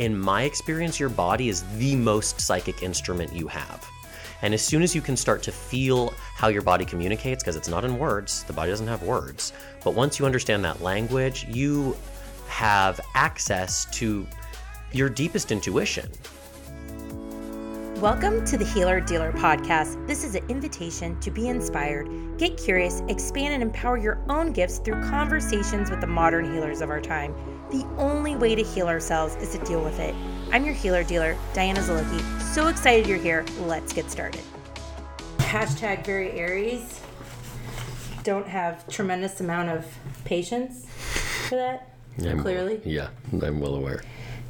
[0.00, 3.86] in my experience, your body is the most psychic instrument you have.
[4.40, 7.68] And as soon as you can start to feel how your body communicates, because it's
[7.68, 9.52] not in words, the body doesn't have words,
[9.84, 11.94] but once you understand that language, you
[12.48, 14.26] have access to
[14.90, 16.10] your deepest intuition.
[17.96, 20.06] Welcome to the Healer Dealer Podcast.
[20.06, 22.08] This is an invitation to be inspired,
[22.38, 26.88] get curious, expand, and empower your own gifts through conversations with the modern healers of
[26.88, 27.34] our time.
[27.70, 30.14] The only way to heal ourselves is to deal with it.
[30.52, 32.20] I'm your healer dealer, Diana Zalocki.
[32.40, 33.44] So excited you're here.
[33.60, 34.42] Let's get started.
[35.38, 37.00] Hashtag very Aries.
[38.24, 39.86] Don't have tremendous amount of
[40.24, 40.86] patience
[41.48, 41.94] for that.
[42.24, 42.80] I'm- Clearly.
[42.84, 44.02] Yeah, I'm well aware.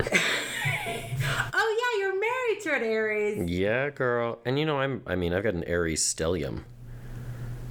[0.03, 3.51] Oh yeah, you're married to an Aries.
[3.51, 4.39] Yeah, girl.
[4.47, 6.65] And you know, I'm, I mean, I've got an Aries stellium.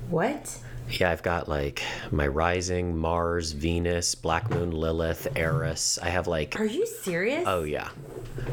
[0.09, 0.59] What?
[0.89, 5.99] Yeah, I've got like my rising, Mars, Venus, Black Moon, Lilith, Eris.
[6.01, 7.43] I have like, Are you serious?
[7.45, 7.89] oh yeah.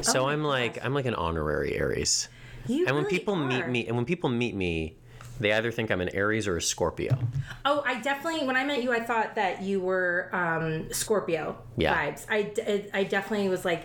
[0.02, 2.28] So my I'm like, I'm like an honorary Aries.
[2.66, 3.68] you And when really people meet are.
[3.68, 4.96] me, and when people meet me,
[5.40, 7.18] they either think I'm an Aries or a Scorpio.
[7.64, 8.46] Oh, I definitely.
[8.46, 11.94] When I met you, I thought that you were um, Scorpio Yeah.
[11.94, 12.26] vibes.
[12.28, 13.84] I, d- I definitely was like.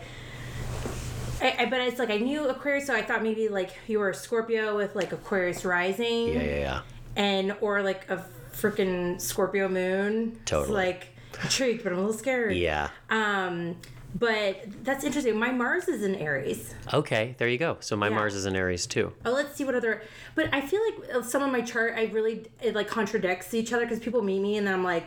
[1.41, 4.09] I, I, but it's like I knew Aquarius, so I thought maybe like you were
[4.11, 6.81] a Scorpio with like Aquarius rising, Yeah, yeah, yeah.
[7.15, 10.33] and or like a freaking Scorpio moon.
[10.41, 10.73] It's Totally.
[10.73, 11.07] like
[11.43, 12.55] intrigued, but I'm a little scared.
[12.57, 12.89] Yeah.
[13.09, 13.77] Um,
[14.13, 15.39] but that's interesting.
[15.39, 16.75] My Mars is in Aries.
[16.93, 17.77] Okay, there you go.
[17.79, 18.15] So my Yeah.
[18.15, 19.13] Mars is in Aries too.
[19.25, 20.01] Oh, let's see what other.
[20.35, 23.71] But I feel like uh, some of my chart, I really it like contradicts each
[23.71, 25.05] other because people meet me and then I'm like,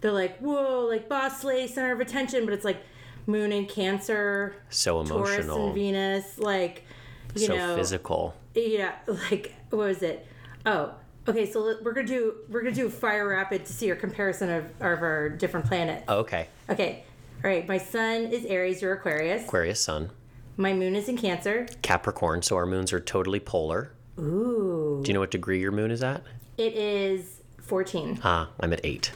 [0.00, 2.78] they're like, whoa, like boss lady, center of attention, but it's like
[3.26, 6.84] Moon and Cancer, So emotional, Taurus and Venus, like
[7.34, 8.34] you so know, physical.
[8.54, 8.92] yeah,
[9.30, 10.26] like what was it?
[10.64, 10.94] Oh,
[11.28, 11.50] okay.
[11.50, 15.02] So we're gonna do we're gonna do fire rapid to see your comparison of, of
[15.02, 16.08] our different planets.
[16.08, 16.48] Okay.
[16.70, 17.04] Okay,
[17.44, 17.66] all right.
[17.68, 19.44] My sun is Aries, you're Aquarius.
[19.44, 20.10] Aquarius Sun.
[20.58, 21.66] My moon is in Cancer.
[21.82, 23.92] Capricorn, so our moons are totally polar.
[24.18, 26.22] Ooh, Do you know what degree your moon is at?
[26.56, 28.18] it is fourteen.
[28.24, 29.12] Ah, I'm at eight.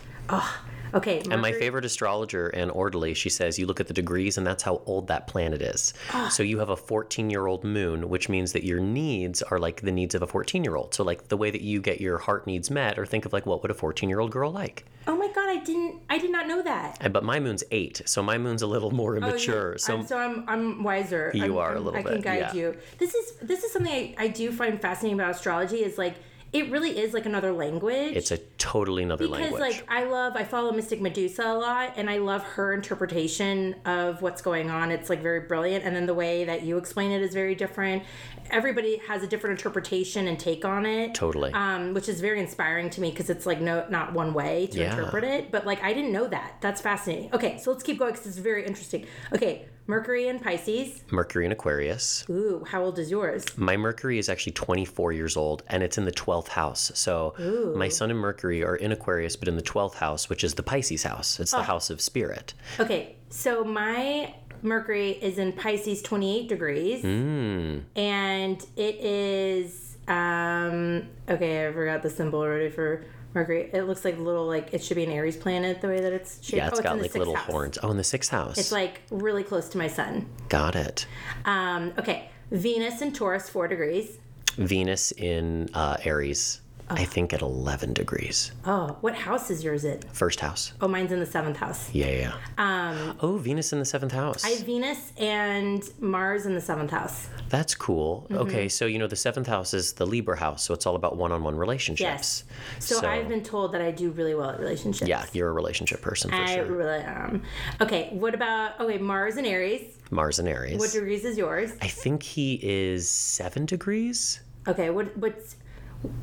[0.94, 4.46] Okay, And my favorite astrologer and orderly, she says you look at the degrees and
[4.46, 5.94] that's how old that planet is.
[6.12, 6.28] Ah.
[6.28, 9.82] So you have a 14 year old moon, which means that your needs are like
[9.82, 10.94] the needs of a 14 year old.
[10.94, 13.46] So, like the way that you get your heart needs met, or think of like
[13.46, 14.84] what would a 14 year old girl like?
[15.06, 16.98] Oh my god, I didn't I did not know that.
[17.00, 19.28] And- But my moon's eight, so my moon's a little more Oh, yeah.
[19.28, 19.78] immature.
[19.78, 21.30] So, I'm, so I'm I'm wiser.
[21.34, 22.52] You I'm- are a I'm- little I can guide yeah.
[22.54, 22.76] you.
[22.98, 26.14] This is this is something I, I do find fascinating about astrology is like
[26.52, 28.16] it really is like another language.
[28.16, 29.60] it's a totally another because language.
[29.62, 33.76] Because like I love I follow Mystic Medusa a lot and I love her interpretation
[33.84, 34.90] of what's going on.
[34.90, 38.02] It's like very brilliant and then the way that you explain it is very different.
[38.50, 41.14] Everybody has a different interpretation and take on it.
[41.14, 41.52] totally.
[41.52, 44.78] Um, which is very inspiring to me because it's like no not one way to
[44.80, 44.90] Yeah.
[44.90, 45.52] interpret it.
[45.52, 46.56] But like I didn't know that.
[46.60, 47.32] That's fascinating.
[47.32, 49.06] Okay, so let's keep going because it's very interesting.
[49.32, 51.02] Okay, Mercury and Pisces.
[51.10, 52.24] Mercury in Aquarius.
[52.30, 53.44] Ooh, how old is yours?
[53.58, 56.92] My Mercury is actually 24 years old and it's in the 12th house.
[56.94, 57.34] So
[57.76, 60.62] my Sun and Mercury are in Aquarius, but in the 12th house, which is the
[60.62, 61.40] Pisces house.
[61.40, 61.56] It's Oh.
[61.58, 62.54] the house of spirit.
[62.78, 67.02] Okay, so my Mercury is in Pisces 28 degrees.
[67.04, 67.82] Mm.
[67.96, 73.70] And it is um okay, I forgot the symbol already for Mercury.
[73.72, 76.12] It looks like a little like it should be an Aries planet the way that
[76.12, 76.56] it's shaped.
[76.56, 77.50] Yeah, it's oh, got like little house.
[77.50, 77.78] horns.
[77.82, 78.58] Oh, in the sixth house.
[78.58, 80.28] It's like really close to my sun.
[80.48, 81.06] got it.
[81.44, 84.18] Um, okay, Venus in Taurus, four degrees.
[84.56, 86.60] Venus in uh, Aries,
[86.90, 88.52] I think at 11 degrees.
[88.64, 90.00] Oh, what house is yours in?
[90.12, 90.72] First house.
[90.80, 91.92] Oh, mine's in the seventh house.
[91.92, 92.32] Yeah, yeah.
[92.58, 94.44] Um, oh, Venus in the seventh house.
[94.44, 97.28] I have Venus and Mars in the seventh house.
[97.48, 98.22] That's cool.
[98.24, 98.38] Mm-hmm.
[98.42, 101.16] Okay, so you know the seventh house is the Libra house, so it's all about
[101.16, 102.44] one-on-one relationships.
[102.78, 102.84] Yes.
[102.84, 105.08] So, I've been told that I do really well at relationships.
[105.08, 106.44] Yeah, you're a relationship person for sure.
[106.44, 106.64] I sure.
[106.64, 107.42] really am.
[107.80, 109.96] Okay, what about okay, Mars and Aries?
[110.10, 110.78] Mars and Aries.
[110.78, 111.72] What degrees is yours?
[111.80, 114.40] I think he is seven degrees.
[114.68, 115.56] Okay, what what's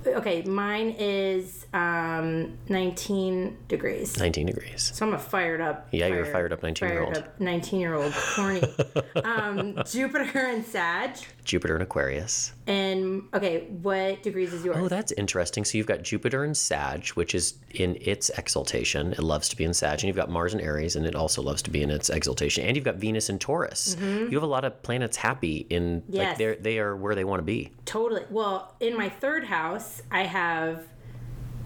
[0.06, 4.18] okay, mine is um 19 degrees.
[4.18, 4.92] 19 degrees.
[4.96, 5.88] So I'm a fired up.
[5.92, 7.24] Yeah, you're a fired up 19-year-old.
[7.40, 8.62] 19 year old, horny.
[9.24, 11.18] um, Jupiter and Sag.
[11.48, 12.52] Jupiter and Aquarius.
[12.68, 14.78] And okay, what degrees is yours?
[14.80, 15.66] Oh, that's interesting.
[15.66, 19.14] So you've got Jupiter and Sag, which is in its exaltation.
[19.14, 19.94] It loves to be in Sag.
[20.00, 22.66] And you've got Mars and Aries, and it also loves to be in its exaltation.
[22.66, 23.96] And you've got Venus and Taurus.
[24.00, 26.16] You have a lot of planets happy in, like, Mm-hmm.
[26.16, 26.38] Yes.
[26.38, 27.72] they're, they are where they want to be.
[27.86, 28.24] Totally.
[28.30, 30.84] Well, in my third house, I have.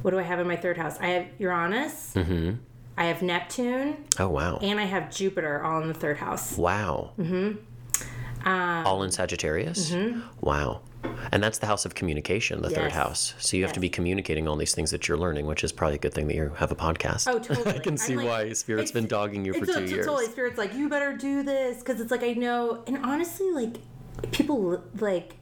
[0.04, 0.98] What do I have in my third house?
[1.00, 2.14] I have Uranus.
[2.16, 2.54] Mm-hmm.
[2.98, 4.58] I have Neptune, Oh, wow.
[4.62, 6.56] and I have Jupiter all in the third house.
[6.58, 7.14] wow.
[8.46, 9.94] All in Sagittarius?
[10.42, 10.82] Wow.
[11.32, 12.98] And that's the house of communication, the third Mm-hmm.
[13.00, 13.34] House.
[13.40, 15.96] So you have to be communicating all these things that you're learning, which is probably
[15.96, 17.28] a good thing that you have a podcast.
[17.28, 17.76] Oh, totally.
[17.76, 20.06] I can I'm see like- why Spirit's been dogging you for two years.
[20.06, 23.78] Totally, Spirit's like, you better do this because it's like I know, and honestly, like
[24.32, 25.36] people like.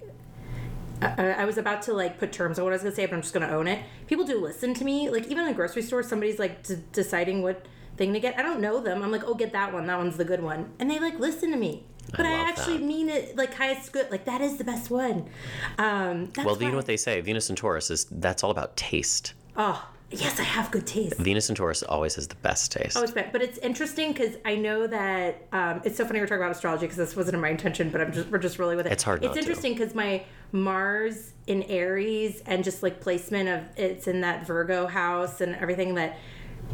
[1.02, 3.16] I, I was about to like put terms on what I was gonna say, but
[3.16, 3.80] I'm just gonna own it.
[4.07, 5.10] People do listen to me.
[5.10, 8.38] Like even in a grocery store, somebody's like d- deciding what thing to get.
[8.38, 9.02] I don't know them.
[9.02, 9.88] I'm like, oh, get that one.
[9.88, 11.86] That one's the good one, and they like listen to me.
[12.16, 12.86] But I, love actually that.
[12.86, 14.10] mean it like highest good.
[14.12, 15.30] Like that is the best one.
[15.78, 17.22] Um, that's well, you know what they say?
[17.22, 19.34] Venus and Taurus is that's all about taste.
[19.56, 21.18] Oh, yes, I have good taste.
[21.18, 22.98] Venus and Taurus always has the best taste.
[22.98, 23.12] Oh, it's.
[23.12, 26.86] But it's interesting because I know that um, it's so funny we're talking about astrology
[26.86, 28.92] because this wasn't in my intention, but I'm just we're just really with it.
[28.92, 34.08] It's hard It's interesting because my Mars in Aries and just like placement of it's
[34.08, 36.18] in that Virgo house and everything that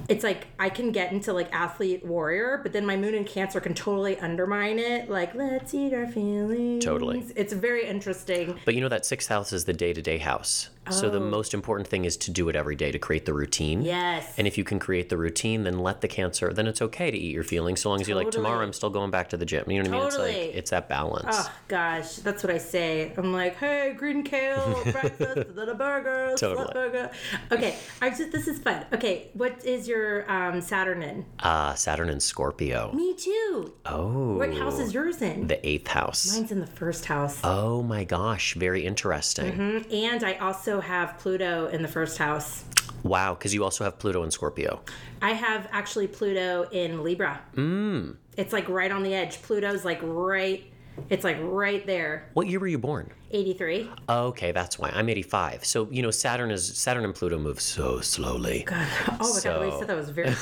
[0.07, 3.59] it's like I can get into like athlete warrior, but then my moon in Cancer
[3.59, 5.09] can totally undermine it.
[5.09, 6.83] Like let's eat our feelings.
[6.83, 7.25] Totally.
[7.35, 8.59] It's very interesting.
[8.65, 10.69] But you know that sixth house is the day to day house.
[10.91, 13.81] So the most important thing is to do it every day to create the routine.
[13.81, 14.33] Yes.
[14.37, 17.17] And if you can create the routine, then let the cancer, then it's okay to
[17.17, 19.45] eat your feelings so long as you're like, tomorrow I'm still going back to the
[19.45, 19.69] gym.
[19.69, 20.07] You know what I mean?
[20.07, 20.45] It's Totally.
[20.47, 21.25] like, it's that balance.
[21.31, 23.11] Oh gosh, that's what I say.
[23.17, 26.71] I'm like, hey, green kale breakfast, little burger, Totally.
[26.73, 27.11] burger.
[27.51, 28.85] Okay, I just this is fun.
[28.93, 31.25] Okay, what is your um, Saturn in?
[31.39, 32.91] Ah, Saturn and Scorpio.
[32.93, 33.73] Me too.
[33.85, 34.37] Oh.
[34.37, 35.47] What house is yours in?
[35.47, 36.33] The eighth house.
[36.35, 37.39] Mine's in the first house.
[37.43, 39.53] Oh my gosh, very interesting.
[39.53, 39.93] Mhm.
[39.93, 42.65] And I also have Pluto in the first house.
[43.03, 44.81] Wow, because you also have Pluto in Scorpio.
[45.21, 47.39] I have actually Pluto in Libra.
[47.55, 48.15] Mm.
[48.35, 49.41] It's like right on the edge.
[49.43, 50.63] Pluto's like right.
[51.09, 52.29] It's like right there.
[52.33, 53.11] What year were you born?
[53.31, 53.89] 83.
[54.09, 54.89] Okay, that's why.
[54.89, 55.65] I'm 85.
[55.65, 58.65] So, you know, Saturn is Saturn and Pluto move so slowly.
[58.71, 60.29] Oh my god, the way said that was very.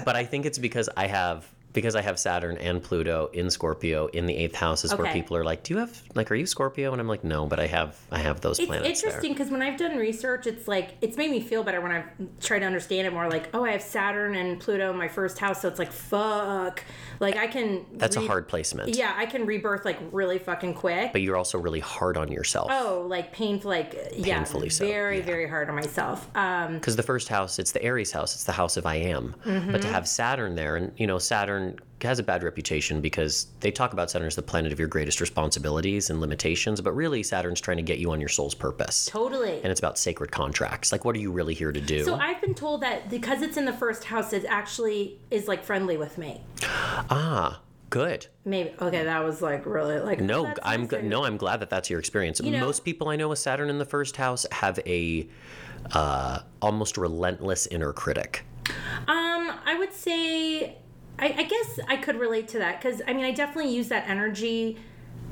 [0.04, 1.46] But I think it's because I have
[1.76, 5.36] because I have Saturn and Pluto in Scorpio in the eighth house is where people
[5.36, 7.66] are like, "Do you have like are you Scorpio?" And I'm like, "No, but I
[7.66, 11.18] have I have those It's planets interesting because when I've done research, it's like it's
[11.18, 12.06] made me feel better when I've
[12.40, 13.28] tried to understand it more.
[13.28, 16.82] Like, oh, I have Saturn and Pluto in my first house, so it's like fuck.
[17.20, 17.74] Like I can.
[17.74, 18.96] there." That's a hard placement.
[18.96, 21.12] Yeah, I can rebirth like really fucking quick.
[21.12, 22.68] But you're also really hard on yourself.
[22.72, 25.24] oh, like painful, like yeah, Painfully so, very yeah.
[25.24, 26.26] very hard on myself.
[26.34, 29.34] Um, Because the first house, it's the Aries house, it's the house of I am.
[29.44, 29.72] Mm-hmm.
[29.72, 31.65] But to have Saturn there, and you know, Saturn
[32.02, 35.20] has a bad reputation because they talk about Saturn as the planet of your greatest
[35.20, 39.06] responsibilities and limitations, but really Saturn's trying to get you on your soul's purpose.
[39.10, 39.56] totally.
[39.62, 40.92] And it's about sacred contracts.
[40.92, 42.04] Like, what are you really here to do?
[42.04, 45.64] So I've been told that because it's in the first house, it actually is like
[45.64, 46.42] friendly with me.
[47.10, 47.60] ah,
[47.90, 48.26] good.
[48.44, 51.98] Maybe okay, that was like really like No, I'm No, I'm glad that that's your
[51.98, 52.40] experience.
[52.42, 55.26] know- Most people I know with Saturn in the first house have a
[55.92, 58.44] uh, almost relentless inner critic.
[59.06, 60.78] Um, I would say,
[61.18, 64.08] I, I guess I could relate to that because I mean, I definitely use that
[64.08, 64.78] energy.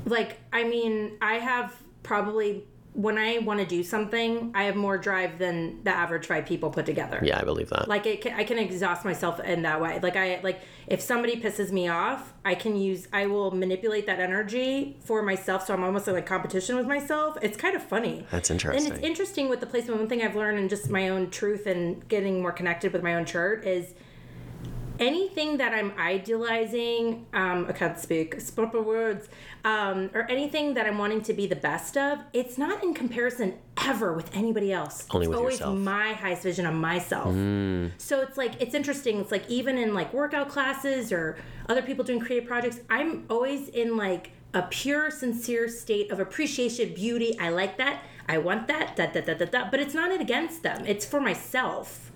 [0.05, 2.63] Like, I mean, I have probably
[2.95, 6.69] when I want to do something, I have more drive than the average five people
[6.69, 7.19] put together.
[7.21, 7.89] Yeah, I believe that.
[7.89, 9.99] Like it can, I can exhaust myself in that way.
[10.01, 14.19] Like I like if somebody pisses me off, I can use I will manipulate that
[14.19, 15.67] energy for myself.
[15.67, 17.37] So I'm almost in like competition with myself.
[17.41, 18.25] It's kind of funny.
[18.31, 18.85] That's interesting.
[18.85, 19.99] And it's interesting with the placement.
[19.99, 23.15] One thing I've learned and just my own truth and getting more connected with my
[23.15, 23.93] own chart is
[24.99, 29.27] anything that I'm idealizing, um, I can't speak, proper words,
[29.63, 33.55] um, or anything that I'm wanting to be the best of, it's not in comparison
[33.85, 35.05] ever with anybody else.
[35.11, 35.77] Only it's with always yourself.
[35.77, 37.33] my highest vision of myself.
[37.97, 39.19] So it's like it's interesting.
[39.19, 41.37] It's like even in like workout classes or
[41.67, 46.93] other people doing creative projects, I'm always in like a pure, sincere state of appreciation,
[46.93, 47.37] beauty.
[47.39, 48.03] I like that.
[48.27, 48.95] I want that.
[48.95, 49.69] Da da da da da.
[49.69, 50.85] But it's not against them.
[50.85, 52.11] It's for myself.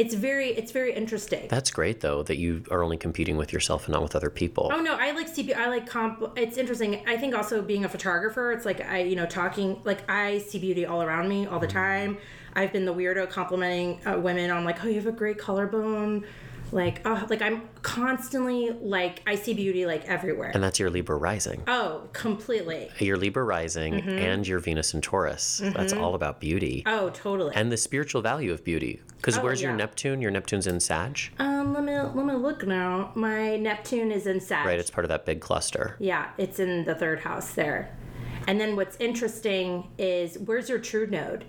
[0.00, 1.46] It's very it's very interesting.
[1.48, 4.70] That's great though that you are only competing with yourself and not with other people.
[4.72, 5.54] Oh no, I like CP.
[5.54, 6.38] I like comp.
[6.38, 7.02] It's interesting.
[7.06, 10.58] I think also being a photographer, it's like I, you know, talking like I see
[10.58, 12.16] beauty all around me all the time.
[12.54, 16.24] I've been the weirdo complimenting uh, women on like, oh, you have a great collarbone.
[16.72, 20.50] Like, oh, like I'm constantly like I see beauty like everywhere.
[20.54, 21.62] And that's your Libra rising.
[21.66, 22.90] Oh, completely.
[22.98, 24.08] Your Libra rising Mm-hmm.
[24.10, 25.60] and your Venus in Taurus.
[25.64, 26.82] That's all about beauty.
[26.86, 27.54] Oh, totally.
[27.54, 29.00] and the spiritual value of beauty.
[29.16, 29.72] Because where's your.
[29.72, 30.20] Neptune?
[30.22, 33.12] Your Neptune's in Sag, um, let me let me look now.
[33.14, 34.66] My Neptune is in Sag.
[34.66, 34.78] right?
[34.78, 35.96] It's part of that big cluster.
[35.98, 37.96] Yeah, it's in the third house there.
[38.46, 41.44] And then what's interesting is where's your true node?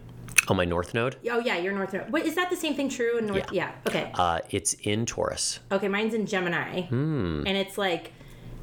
[0.48, 1.16] Oh, my North Node?
[1.30, 2.10] Oh yeah, your north node.
[2.12, 3.52] Wait, is that the same thing true in north?
[3.52, 3.72] Yeah.
[3.88, 4.12] Okay.
[4.16, 5.60] Uh, it's in Taurus.
[5.72, 7.44] Okay, mine's in Gemini, Hmm.
[7.46, 8.12] and it's like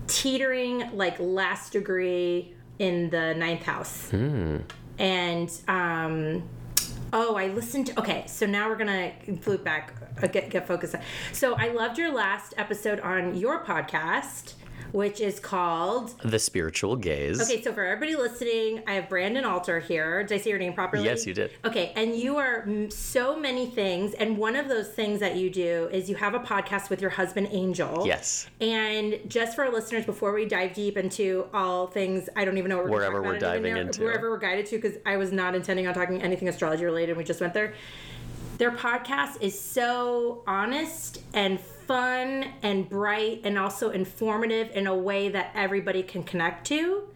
[0.08, 4.10] teetering like last degree in the ninth house.
[4.10, 4.58] Hmm.
[4.98, 6.48] And um,
[7.12, 7.86] oh, I listened.
[7.88, 8.00] to...
[8.00, 10.96] Okay, so now we're gonna flip back, uh, get get focused.
[11.32, 14.54] So I loved your last episode on your podcast.
[14.92, 16.14] Which is called.
[16.22, 17.40] The Spiritual Gaze.
[17.42, 20.22] Okay, so for everybody listening, I have Brandon Alter here.
[20.24, 21.04] Did I say your name properly?
[21.04, 21.52] Yes, you did.
[21.64, 25.88] Okay, and you are so many things, and one of those things that you do
[25.92, 28.06] is you have a podcast with your husband Angel.
[28.06, 28.48] Yes.
[28.60, 32.68] And just for our listeners, before we dive deep into all things, I don't even
[32.70, 33.50] know what we're Wherever we're about.
[33.50, 34.02] I don't even diving know- into.
[34.02, 37.18] Wherever we're guided to, because I was not intending on talking anything astrology related, and
[37.18, 37.74] we just went there.
[38.58, 45.30] Their podcast is so honest and fun and bright and also informative in a way
[45.30, 47.08] that everybody can connect to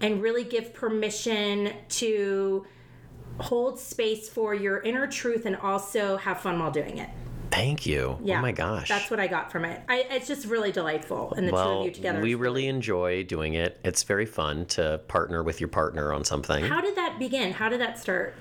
[0.00, 2.64] and really give permission to
[3.40, 7.10] hold space for your inner truth and also have fun while doing it.
[7.50, 8.16] Thank you.
[8.16, 8.38] Oh yeah.
[8.38, 8.88] Oh my gosh.
[8.88, 9.82] That's what I got from it.
[9.88, 11.32] I, it's just really delightful.
[11.36, 12.20] And the two of you together.
[12.20, 13.80] we really enjoy doing it.
[13.84, 16.64] It's very fun to partner with your partner on something.
[16.64, 17.52] How did that begin?
[17.52, 18.36] How did that start?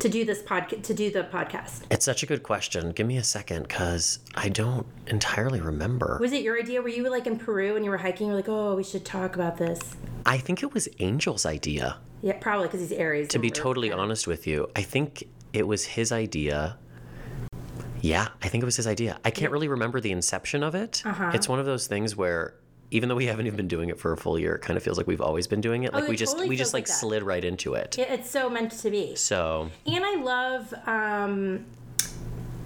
[0.00, 1.82] To do this podcast, to do the podcast.
[1.90, 2.92] it's such a good question.
[2.92, 6.18] Give me a second because I don't entirely remember.
[6.20, 6.80] Was it your idea?
[6.80, 8.28] Were you like in Peru and you were hiking?
[8.28, 9.80] You're like, oh, we should talk about this.
[10.24, 11.98] I think it was Angel's idea.
[12.22, 13.26] Yeah, probably because he's Aries.
[13.28, 16.78] To be totally honest with you, I think it was his idea.
[18.00, 19.18] Yeah, I think it was his idea.
[19.24, 21.02] I can't really remember the inception of it.
[21.04, 21.32] Uh-huh.
[21.34, 22.54] It's one of those things where
[22.90, 24.82] even though we haven't even been doing it for a full year, it kind of
[24.82, 25.92] feels like we've always been doing it.
[25.92, 27.98] Like Oh, we just totally we just like like slid right into it.
[27.98, 29.14] It's so meant to be.
[29.16, 31.66] So And I love um,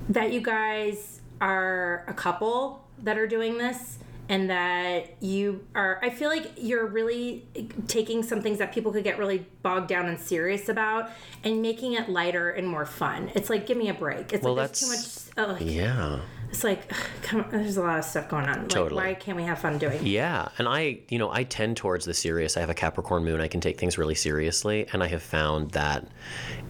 [0.08, 3.98] that you guys are a couple that are doing this
[4.28, 7.44] and that you are I feel like you're really
[7.88, 11.10] taking some things that people could get really bogged down and serious about
[11.42, 13.32] and making it lighter and more fun.
[13.34, 14.32] It's like give me a break.
[14.32, 16.20] It's Well, like there's too much oh, yeah.
[16.52, 16.88] It's like
[17.22, 18.60] come there's a lot of stuff going on.
[18.60, 19.02] Like Totally.
[19.02, 20.02] why can't we have fun doing it?
[20.02, 22.56] Yeah, and I, you know, I tend towards the serious.
[22.56, 23.40] I have a Capricorn moon.
[23.40, 26.06] I can take things really seriously, and I have found that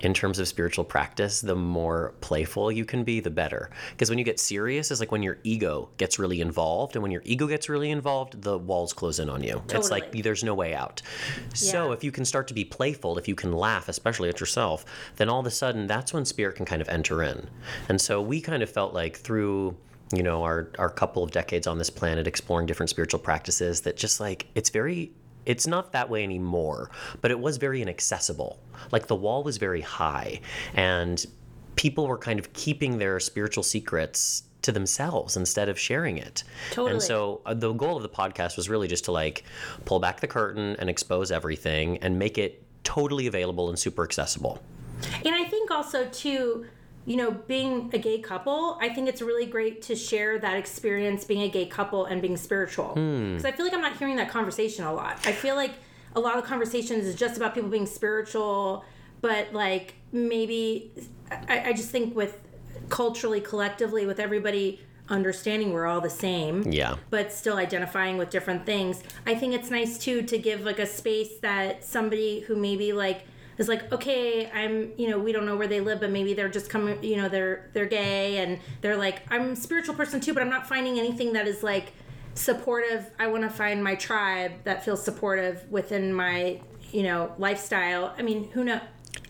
[0.01, 3.71] in terms of spiritual practice, the more playful you can be, the better.
[3.91, 7.11] Because when you get serious, it's like when your ego gets really involved, and when
[7.13, 9.55] your ego gets really involved, the walls close in on you.
[9.55, 9.79] Totally.
[9.81, 11.03] It's like there's no way out.
[11.55, 11.95] So Yeah.
[11.95, 14.85] if you can start to be playful, if you can laugh, especially at yourself,
[15.17, 17.49] then all of a sudden that's when spirit can kind of enter in.
[17.89, 19.72] And so we kind of felt like through
[20.13, 23.97] you know our our couple of decades on this planet exploring different spiritual practices that
[23.97, 25.11] just like it's very
[25.47, 26.91] it's not that way anymore
[27.21, 28.59] but it was very inaccessible.
[28.91, 30.41] Like the wall was very high
[30.75, 31.25] and
[31.77, 36.45] people were kind of keeping their spiritual secrets to themselves instead of sharing it.
[36.71, 36.93] Totally.
[36.93, 39.45] and so uh, the goal of the podcast was really just to like
[39.85, 44.63] pull back the curtain and expose everything and make it totally available and super accessible.
[45.25, 46.67] And I think also too,
[47.05, 51.25] you know, being a gay couple, I think it's really great to share that experience
[51.25, 52.95] being a gay couple and being spiritual.
[52.95, 53.31] Hmm.
[53.31, 55.19] Because I feel like I'm not hearing that conversation a lot.
[55.27, 55.73] I feel like
[56.15, 58.85] a lot of conversations is just about people being spiritual,
[59.21, 60.93] but like maybe
[61.49, 62.39] I, I just think with
[62.89, 68.65] culturally, collectively, with everybody understanding we're all the same yeah but still identifying with different
[68.65, 69.03] things.
[69.27, 73.27] I think it's nice too to give like a space that somebody who maybe like
[73.63, 76.51] is like, okay, I'm, you know, we don't know where they live, but maybe they're
[76.51, 80.35] just coming, you know, they're they're gay and they're like, I'm a spiritual person too,
[80.35, 81.95] but I'm not finding anything that is like
[82.35, 83.11] supportive.
[83.19, 88.15] I want to find my tribe that feels supportive within my, you know, lifestyle.
[88.19, 88.81] I mean, who knows?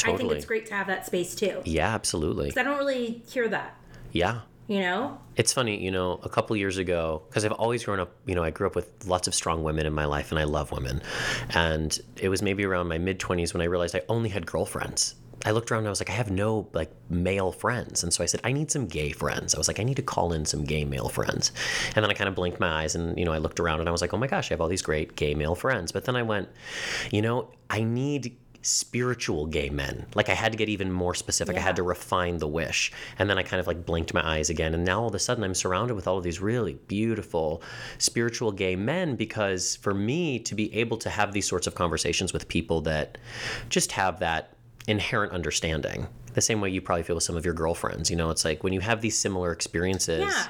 [0.05, 1.63] I think it's great to have that space too.
[1.65, 3.77] yeah absolutely I don't really hear that,
[4.11, 5.19] yeah you know?
[5.37, 8.45] It's funny, you know, a couple years ago, because I've always grown up, you know,
[8.45, 11.03] I grew up with lots of strong women in my life and I love women.
[11.51, 15.15] And it was maybe around my mid 20s when I realized I only had girlfriends.
[15.45, 18.03] I looked around and I was like, I have no like male friends.
[18.05, 19.55] And so I said, I need some gay friends.
[19.55, 21.51] I was like, I need to call in some gay male friends.
[21.97, 23.89] And then I kind of blinked my eyes and, you know, I looked around and
[23.89, 25.91] I was like, oh my gosh, I have all these great gay male friends.
[25.91, 26.49] But then I went,
[27.11, 30.07] you know, I need spiritual gay men.
[30.15, 31.57] Like I had to get even more specific.
[31.57, 32.93] I had to refine the wish.
[33.19, 34.73] And then I kind of like blinked my eyes again.
[34.75, 37.63] And now all of a sudden I'm surrounded with all of these really beautiful
[37.99, 42.33] spiritual gay men because for me to be able to have these sorts of conversations
[42.33, 43.19] with people that
[43.69, 44.55] just have that
[44.87, 46.07] inherent understanding.
[46.35, 48.11] The same way you probably feel with some of your girlfriends.
[48.11, 50.47] You know, it's like when you have these similar experiences, Yeah.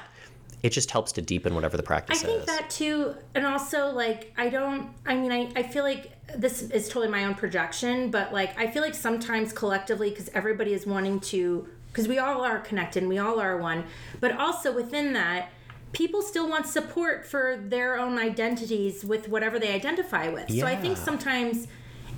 [0.63, 2.23] It just helps to deepen whatever the practice is.
[2.23, 2.45] I think is.
[2.45, 4.89] that too, and also like I don't.
[5.05, 8.67] I mean, I, I feel like this is totally my own projection, but like I
[8.67, 13.09] feel like sometimes collectively, because everybody is wanting to, because we all are connected, and
[13.09, 13.83] we all are one,
[14.19, 15.49] but also within that.
[15.91, 20.49] People still want support for their own identities with whatever they identify with.
[20.51, 21.67] So I think sometimes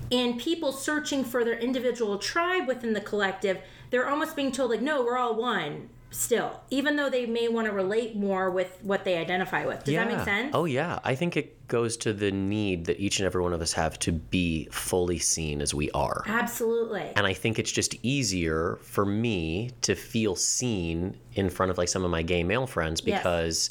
[0.10, 3.60] in people searching for their individual tribe within the collective,
[3.90, 7.68] they're almost being told like, no, we're all one still, even though they may want
[7.68, 9.84] to relate more with what they identify with.
[9.84, 10.52] Does that make sense?
[10.54, 13.62] Oh yeah, I think it goes to the need that each and every one of
[13.62, 16.24] us have to be fully seen as we are.
[16.28, 17.12] Absolutely.
[17.16, 21.90] And I think it's just easier for me to feel seen in front of like
[21.90, 23.18] some of my gay male friends Yes.
[23.20, 23.70] because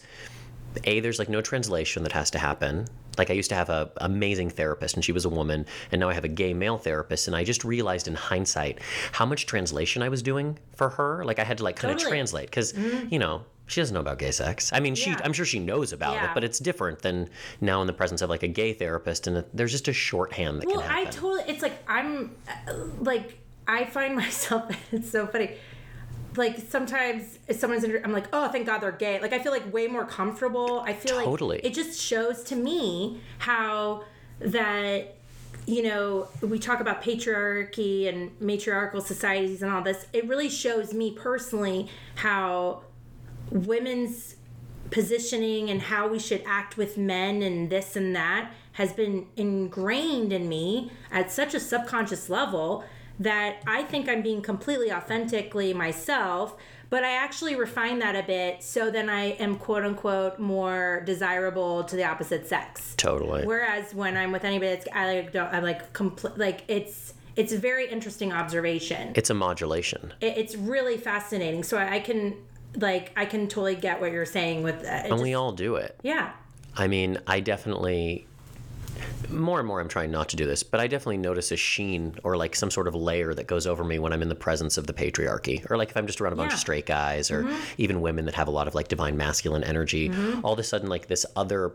[0.84, 2.86] a there's like no translation that has to happen
[3.18, 6.08] like i used to have a amazing therapist and she was a woman and now
[6.08, 8.78] i have a gay male therapist and i just realized in hindsight
[9.12, 11.98] how much translation i was doing for her like i had to like kind of
[11.98, 12.10] Totally.
[12.16, 12.74] translate because
[13.10, 15.20] you know she doesn't know about gay sex i mean she Yeah.
[15.24, 17.28] i'm sure she knows about it but it's different than
[17.60, 20.66] now in the presence of like a gay therapist and there's just a shorthand that
[20.68, 21.42] Well, can I totally.
[21.46, 24.70] It's like I'm, uh, like I find myself.
[24.92, 25.56] It's so funny.
[26.36, 29.20] Like sometimes if someone's, inter- I'm like, oh, thank God they're gay.
[29.20, 30.80] Like I feel like way more comfortable.
[30.80, 31.56] I feel Totally.
[31.56, 34.04] like it just shows to me how
[34.40, 35.16] that
[35.66, 40.06] you know we talk about patriarchy and matriarchal societies and all this.
[40.12, 42.82] It really shows me personally how
[43.50, 44.36] women's
[44.90, 50.32] positioning and how we should act with men and this and that has been ingrained
[50.32, 52.84] in me at such a subconscious level
[53.20, 56.56] that I think I'm being completely authentically myself,
[56.90, 61.84] but I actually refine that a bit so then I am quote unquote more desirable
[61.84, 62.94] to the opposite sex.
[62.96, 67.14] totally Whereas when I'm with anybody that's I like don't I like compl- like it's
[67.36, 71.62] it's a very interesting observation it's a modulation it, it's really fascinating.
[71.64, 72.36] So I, I can
[72.76, 75.06] like I can totally get what you're saying with that.
[75.06, 76.32] It and we all do it yeah.
[76.76, 78.26] I mean, I definitely
[79.30, 82.16] more and more I'm trying not to do this, but I definitely notice a sheen
[82.24, 84.76] or like some sort of layer that goes over me when I'm in the presence
[84.76, 85.68] of the patriarchy.
[85.70, 86.56] Or like if I'm just around a bunch Yeah.
[86.56, 87.56] of straight guys or mm-hmm.
[87.78, 90.44] even women that have a lot of like divine masculine energy, mm-hmm.
[90.44, 91.72] all of a sudden like this other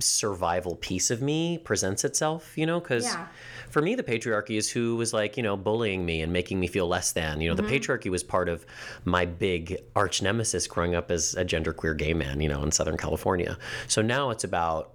[0.00, 3.26] survival piece of me presents itself, you know, cuz Yeah.
[3.68, 6.68] for me the patriarchy is who was like, you know, bullying me and making me
[6.68, 7.40] feel less than.
[7.40, 7.72] You know, the mm-hmm.
[7.72, 8.64] patriarchy was part of
[9.04, 12.96] my big arch nemesis growing up as a genderqueer gay man, you know, in Southern
[12.96, 13.58] California.
[13.88, 14.92] So now it's about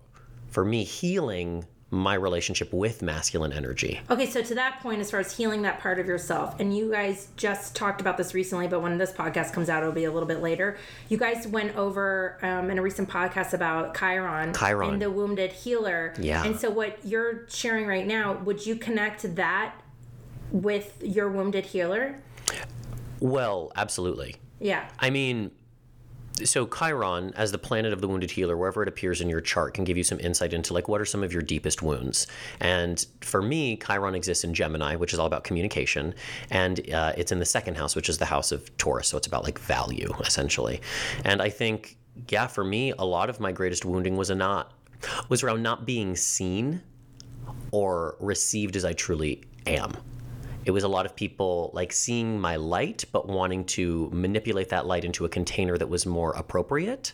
[0.50, 4.01] for me healing my relationship with masculine energy.
[4.09, 6.91] Okay, so to that point, as far as healing that part of yourself, and you
[6.91, 10.12] guys just talked about this recently, but when this podcast comes out, it'll be a
[10.12, 10.75] little bit later.
[11.07, 14.93] You guys went over um, in a recent podcast about Chiron, Chiron.
[14.93, 16.15] and the wounded healer.
[16.19, 16.43] Yeah.
[16.43, 19.75] And so, what you're sharing right now, would you connect that
[20.51, 22.19] with your wounded healer?
[23.19, 24.38] Well, absolutely.
[24.59, 24.89] Yeah.
[25.00, 25.51] I mean,
[26.43, 29.73] so Chiron, as the planet of the wounded healer, wherever it appears in your chart,
[29.73, 32.27] can give you some insight into like what are some of your deepest wounds.
[32.59, 36.13] And for me, Chiron exists in Gemini, which is all about communication,
[36.49, 39.08] and uh, it's in the second house, which is the house of Taurus.
[39.08, 40.82] So it's about like value, essentially.
[41.23, 41.97] And I think,
[42.29, 44.73] yeah, for me, a lot of my greatest wounding was a not
[45.29, 46.82] was around not being seen
[47.71, 49.97] or received as I truly am.
[50.65, 54.86] It was a lot of people like seeing my light, but wanting to manipulate that
[54.86, 57.13] light into a container that was more appropriate,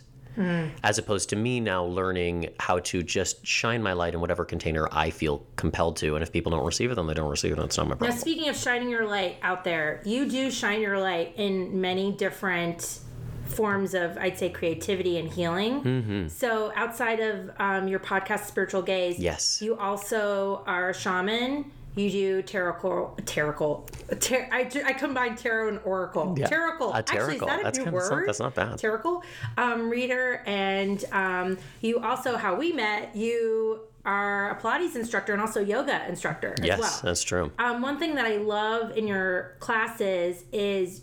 [0.82, 4.88] as opposed to me now learning how to just shine my light in whatever container
[4.90, 6.14] I feel compelled to.
[6.14, 7.56] And if people don't receive it, then they don't receive it.
[7.56, 8.10] That's not my problem.
[8.10, 12.12] Now, speaking of shining your light out there, you do shine your light in many
[12.12, 13.00] different
[13.44, 15.82] forms of, I'd say, creativity and healing.
[15.82, 16.28] Mm-hmm.
[16.28, 19.60] So, outside of um, your podcast, Spiritual Gaze, Yes.
[19.60, 21.70] you also are a shaman.
[21.96, 23.86] You do tarot, tarot,
[24.20, 26.34] tar- I, I combine tarot and oracle.
[26.38, 26.46] Yeah.
[26.46, 26.92] Tarot.
[26.94, 28.08] Actually, is that a That's new word?
[28.08, 28.78] some- that's not bad.
[28.78, 29.22] Tarot
[29.58, 35.42] um, reader, and um, you also, how we met, you are a Pilates instructor and
[35.42, 37.00] also yoga instructor as Yes, well.
[37.02, 37.52] that's true.
[37.58, 41.02] Um, one thing that I love in your classes is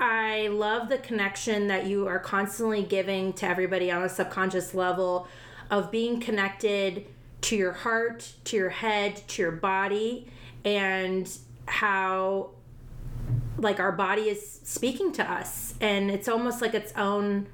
[0.00, 5.28] I love the connection that you are constantly giving to everybody on a subconscious level
[5.70, 7.06] of being connected
[7.46, 10.26] to your heart, to your head, to your body,
[10.64, 11.30] and
[11.66, 12.50] how
[13.56, 15.74] like our body is speaking to us.
[15.80, 17.46] And it's almost like its own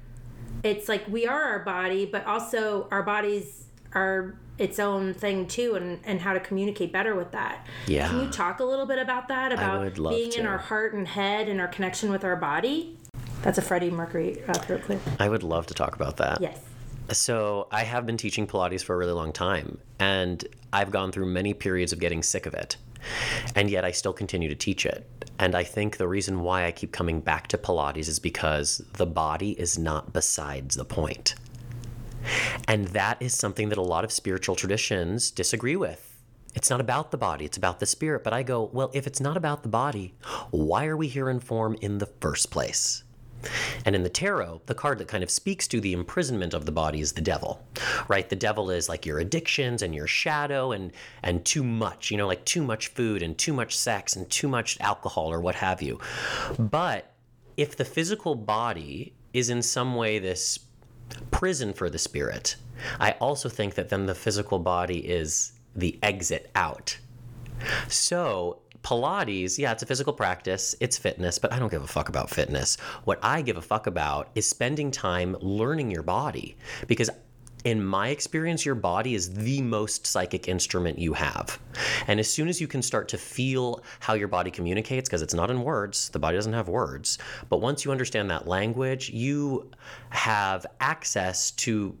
[0.63, 5.75] it's like we are our body but also our bodies are its own thing too
[5.75, 7.65] and, and how to communicate better with that.
[7.85, 8.07] Yeah.
[8.07, 10.93] can you talk a little bit about that about would love being in our heart
[10.93, 12.97] and head and our connection with our body?
[13.43, 14.99] That's a freddie mercury uh, clear.
[15.19, 16.41] I would love to talk about that.
[16.41, 16.59] yes
[17.13, 21.27] So I have been teaching Pilates for a really long time, and I've gone through
[21.27, 22.77] many periods of getting sick of it.
[23.55, 25.05] And yet I still continue to teach it.
[25.37, 29.05] And I think the reason why I keep coming back to Pilates is because the
[29.05, 31.35] body is not besides the point.
[32.67, 36.17] And that is something that a lot of spiritual traditions disagree with.
[36.55, 38.23] It's not about the body, it's about the spirit.
[38.23, 40.13] But I go, well, if it's not about the body,
[40.51, 43.03] why are we here in form in the first place?
[43.85, 46.71] And in the tarot, the card that kind of speaks to the imprisonment of the
[46.71, 47.61] body is the devil,
[48.07, 48.27] right?
[48.29, 52.27] The devil is like your addictions and your shadow and and too much, you know,
[52.27, 55.81] like too much food and too much sex and too much alcohol or what have
[55.81, 55.99] you.
[56.57, 57.11] But
[57.57, 60.59] if the physical body is in some way this
[61.31, 62.55] prison for the spirit,
[62.99, 66.97] I also think that then the physical body is the exit out.
[67.87, 72.09] So, Pilates, yeah, it's a physical practice, it's fitness, but I don't give a fuck
[72.09, 72.77] about fitness.
[73.05, 77.09] What I give a fuck about is spending time learning your body because
[77.63, 81.59] in my experience, your body is the most psychic instrument you have.
[82.07, 85.33] And as soon as you can start to feel how your body communicates, because it's
[85.33, 87.17] not in words, the body doesn't have words,
[87.49, 89.71] but once you understand that language, you
[90.09, 91.97] have access to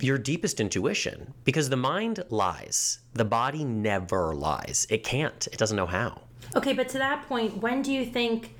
[0.00, 3.00] your deepest intuition because the mind lies.
[3.14, 4.86] The body never lies.
[4.90, 6.22] It can't, it doesn't know how.
[6.54, 8.54] Okay, but to that point, when do you think,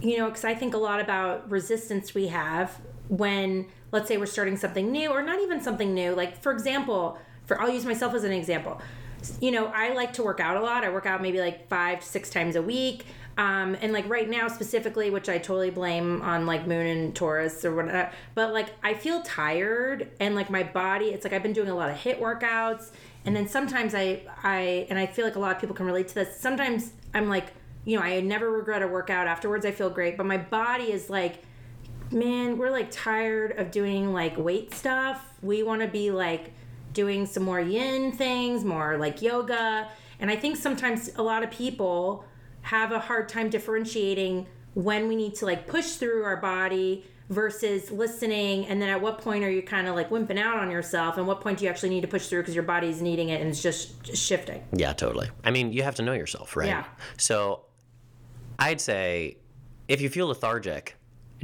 [0.00, 2.78] you know, because I think a lot about resistance we have
[3.08, 7.18] when let's say we're starting something new or not even something new like for example
[7.46, 8.80] for i'll use myself as an example
[9.40, 12.00] you know i like to work out a lot i work out maybe like five
[12.00, 13.06] to six times a week
[13.38, 17.64] um, and like right now specifically which i totally blame on like moon and taurus
[17.64, 21.54] or whatever but like i feel tired and like my body it's like i've been
[21.54, 22.90] doing a lot of HIIT workouts
[23.24, 26.08] and then sometimes i i and i feel like a lot of people can relate
[26.08, 27.54] to this sometimes i'm like
[27.86, 31.08] you know i never regret a workout afterwards i feel great but my body is
[31.08, 31.42] like
[32.12, 35.34] man, we're like tired of doing like weight stuff.
[35.42, 36.52] We want to be like
[36.92, 39.88] doing some more yin things, more like yoga.
[40.20, 42.24] And I think sometimes a lot of people
[42.68, 47.90] have a hard time differentiating when we need to like push through our body versus
[47.90, 51.16] listening and then at what point are you kind of like wimping out on yourself
[51.16, 53.40] and what point do you actually need to push through because your body's needing it
[53.40, 56.84] and it's just shifting yeah totally i mean you have to know yourself right yeah
[57.16, 57.62] so
[58.58, 59.36] i'd say
[59.88, 60.94] if you feel lethargic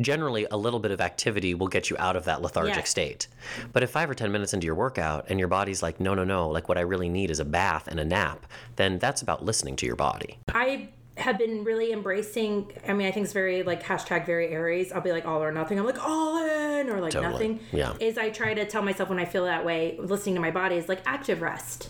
[0.01, 2.83] generally a little bit of activity will get you out of that lethargic Yeah.
[2.83, 3.29] state.
[3.73, 6.25] But if five or 10 minutes into your workout and your body's like, no, no,
[6.25, 9.45] no, like what I really need is a bath and a nap, then that's about
[9.45, 10.37] listening to your body.
[10.53, 12.73] I have been really embracing.
[12.89, 14.93] I mean, I think it's very like hashtag very Aries.
[14.93, 15.79] I'll be like all or nothing.
[15.79, 17.33] I'm like all in or like Totally.
[17.33, 17.61] nothing.
[17.73, 17.95] Yeah.
[18.01, 20.77] Is I try to tell myself when I feel that way, listening to my body
[20.77, 21.89] is like active rest.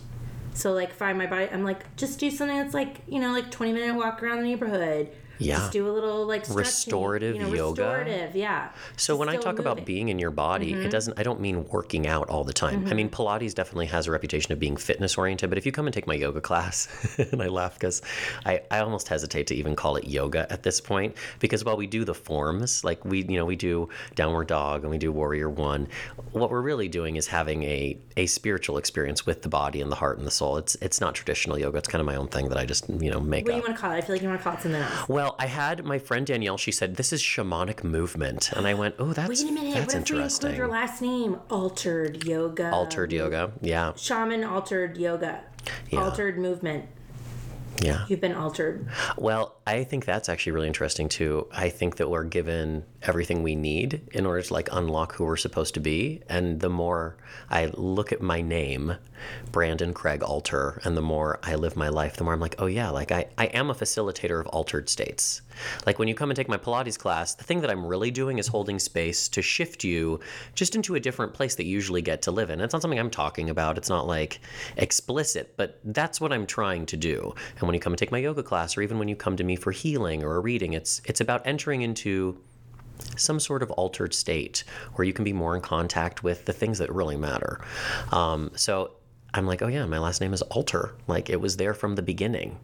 [0.52, 1.48] So like find my body.
[1.50, 4.44] I'm like just do something that's like you know like 20 minute walk around the
[4.44, 5.10] neighborhood.
[5.38, 5.56] Yeah.
[5.56, 7.82] Just do a little like Restorative you know, yoga.
[7.82, 8.70] Restorative, yeah.
[8.96, 9.82] So when I talk about moving.
[9.82, 9.84] Mm-hmm.
[9.84, 12.86] being in your body, it doesn't I don't mean working out all the time.
[12.86, 15.86] I mean Pilates definitely has a reputation of being fitness oriented, but if you come
[15.86, 16.88] and take my yoga class,
[17.32, 18.02] and I laugh because
[18.46, 21.86] I, I almost hesitate to even call it yoga at this point because while we
[21.86, 25.48] do the forms, like we you know, we do downward dog and we do warrior
[25.50, 25.88] one,
[26.32, 29.96] what we're really doing is having a a spiritual experience with the body and the
[29.96, 30.56] heart and the soul.
[30.56, 31.78] It's it's not traditional yoga.
[31.78, 33.46] It's kind of my own thing that I just, you know, make up.
[33.46, 33.96] What do you want to call it?
[33.96, 35.08] I feel like you want to call it something else.
[35.08, 36.56] Well, I had my friend Danielle.
[36.56, 39.74] She said this is shamanic movement, and I went, "Oh, that's Wait a minute.
[39.74, 41.38] that's what if we include your last name?
[41.50, 42.70] Altered yoga.
[42.70, 45.42] Altered yoga, yeah, Shaman altered yoga.
[45.90, 46.04] Yeah.
[46.04, 46.86] Altered movement.
[47.80, 48.04] Yeah.
[48.08, 48.88] You've been altered.
[49.16, 51.48] Well, I think that's actually really interesting too.
[51.52, 55.36] I think that we're given everything we need in order to like unlock who we're
[55.36, 57.16] supposed to be, and the more
[57.50, 58.96] I look at my name,
[59.52, 62.66] Brandon Craig Alter, and the more I live my life, the more I'm like, oh
[62.66, 65.42] yeah, like I, I am a facilitator of altered states.
[65.86, 68.38] Like when you come and take my Pilates class, the thing that I'm really doing
[68.38, 70.20] is holding space to shift you
[70.54, 72.60] just into a different place that you usually get to live in.
[72.60, 73.78] It's not something I'm talking about.
[73.78, 74.40] It's not like
[74.76, 77.34] explicit, but that's what I'm trying to do.
[77.58, 79.44] And when you come and take my yoga class, or even when you come to
[79.44, 82.38] me for healing or a reading, it's it's about entering into
[83.16, 86.78] some sort of altered state where you can be more in contact with the things
[86.78, 87.60] that really matter.
[88.12, 88.92] Um, so
[89.32, 90.94] I'm like, oh yeah, my last name is Alter.
[91.08, 92.58] Like it was there from the beginning.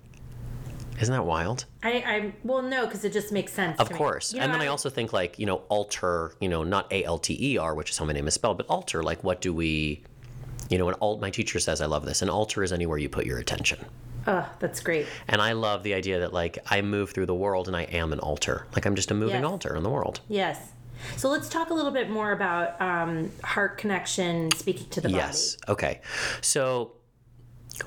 [1.00, 1.64] Isn't that wild?
[1.82, 3.80] I, I well, no, because it just makes sense.
[3.80, 4.32] Of course.
[4.32, 7.18] And know, then I also think like, you know, alter, you know, not A L
[7.18, 9.54] T E R, which is how my name is spelled, but alter, like what do
[9.54, 10.02] we
[10.70, 12.22] you know, an alt my teacher says I love this.
[12.22, 13.84] An alter is anywhere you put your attention.
[14.26, 15.06] Oh, that's great.
[15.28, 18.12] And I love the idea that like I move through the world and I am
[18.12, 18.66] an altar.
[18.74, 19.44] Like I'm just a moving Yes.
[19.50, 20.20] altar in the world.
[20.28, 20.58] Yes.
[21.16, 25.16] So let's talk a little bit more about um, heart connection, speaking to the body.
[25.18, 25.56] Yes.
[25.68, 26.00] Okay.
[26.42, 26.92] So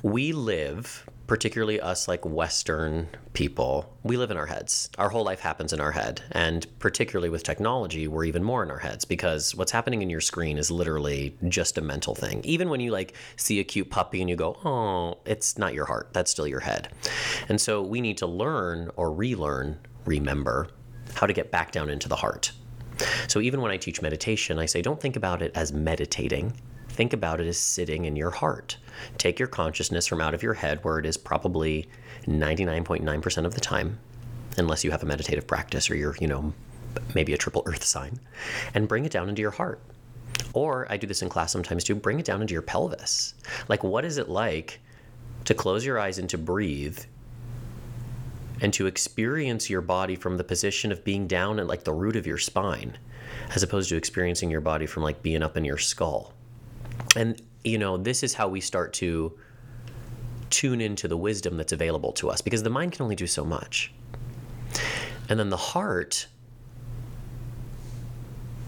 [0.01, 4.87] we live, particularly us like Western people, we live in our heads.
[4.99, 6.21] Our whole life happens in our head.
[6.29, 10.21] And particularly with technology, we're even more in our heads because what's happening in your
[10.21, 12.41] screen is literally just a mental thing.
[12.43, 15.85] Even when you like see a cute puppy and you go, oh, it's not your
[15.85, 16.89] heart, that's still your head.
[17.49, 20.67] And so we need to learn or relearn, remember
[21.15, 22.51] how to get back down into the heart.
[23.27, 26.53] So even when I teach meditation, I say don't think about it as meditating.
[26.93, 28.77] Think about it as sitting in your heart.
[29.17, 31.87] Take your consciousness from out of your head, where it is probably
[32.27, 33.97] 99.9% of the time,
[34.59, 36.53] unless you have a meditative practice or you're, you know,
[37.15, 38.19] maybe a triple earth sign,
[38.75, 39.81] and bring it down into your heart.
[40.53, 43.33] Or I do this in class sometimes too, bring it down into your pelvis.
[43.67, 44.79] Like, what is it like
[45.45, 46.99] to close your eyes and to breathe
[48.61, 52.15] and to experience your body from the position of being down at like the root
[52.15, 52.99] of your spine
[53.55, 56.33] as opposed to experiencing your body from like being up in your skull
[57.15, 59.37] and you know this is how we start to
[60.53, 63.43] tune into the wisdom that's available to us because the mind can only do so
[63.43, 63.91] much.
[65.27, 66.27] And then the heart,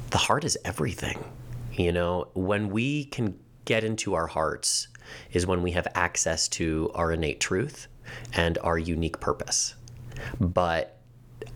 [0.09, 1.23] the heart is everything.
[1.73, 4.88] You know, when we can get into our hearts
[5.31, 7.88] is when we have access to our innate truth
[8.33, 9.75] and our unique purpose.
[10.39, 10.97] But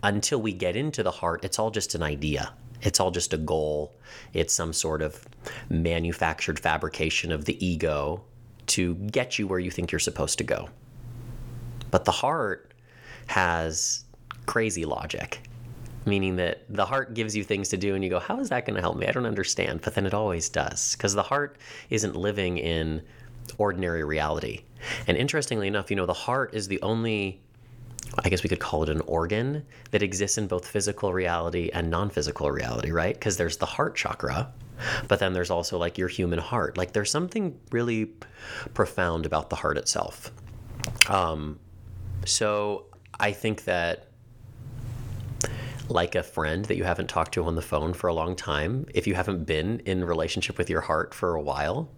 [0.04, 2.52] until we get into the heart, it's all just an idea.
[2.82, 3.94] It's all just a goal.
[4.32, 5.26] It's some sort of
[5.68, 8.24] manufactured fabrication of the ego
[8.68, 10.68] to get you where you think you're supposed to go.
[11.90, 12.72] But the heart
[13.26, 14.04] has
[14.46, 15.40] crazy logic,
[16.06, 18.64] meaning that the heart gives you things to do and you go, How is that
[18.64, 19.06] going to help me?
[19.06, 19.80] I don't understand.
[19.82, 21.58] But then it always does because the heart
[21.90, 23.02] isn't living in
[23.58, 24.62] ordinary reality.
[25.06, 27.40] And interestingly enough, you know, the heart is the only
[28.18, 31.90] I guess we could call it an organ that exists in both physical reality and
[31.90, 33.14] non physical reality, right?
[33.14, 34.52] Because there's the heart chakra,
[35.08, 36.76] but then there's also like your human heart.
[36.76, 38.10] Like there's something really
[38.74, 40.32] profound about the heart itself.
[41.08, 41.58] Um,
[42.24, 42.86] so
[43.18, 44.06] I think that,
[45.88, 48.86] like a friend that you haven't talked to on the phone for a long time,
[48.94, 51.90] if you haven't been in relationship with your heart for a while,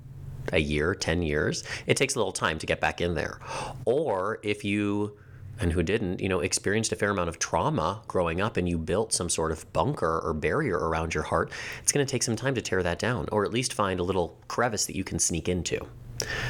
[0.53, 3.39] a year, 10 years, it takes a little time to get back in there.
[3.85, 5.17] Or if you
[5.61, 8.79] and who didn't, you know, experienced a fair amount of trauma growing up and you
[8.79, 11.51] built some sort of bunker or barrier around your heart,
[11.83, 14.03] it's going to take some time to tear that down or at least find a
[14.03, 15.79] little crevice that you can sneak into.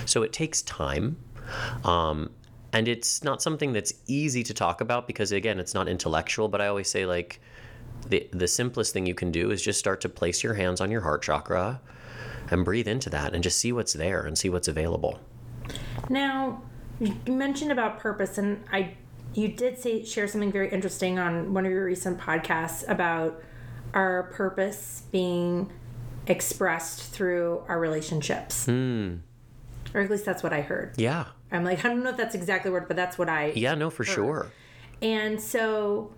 [0.07, 1.17] So it takes time.
[1.85, 2.31] Um,
[2.73, 6.61] and it's not something that's easy to talk about because, again, it's not intellectual, but
[6.63, 7.41] I always say, like,
[8.09, 10.91] the, the simplest thing you can do is just start to place your hands on
[10.91, 11.81] your heart chakra
[12.51, 15.21] and breathe into that and just see what's there and see what's available.
[16.09, 16.63] Now,
[17.01, 18.95] you mentioned about purpose, and I
[19.35, 23.43] you did say share something very interesting on one of your recent podcasts about
[23.95, 25.71] our purpose being
[26.27, 28.67] expressed through our relationships.
[28.67, 29.17] Hmm.
[29.95, 30.95] Or at least that's what I heard.
[30.97, 31.27] Yeah.
[31.51, 33.53] I'm like, I don't know if that's exactly what, but that's what I.
[33.55, 34.51] Yeah, no, for sure.
[35.03, 36.13] And so,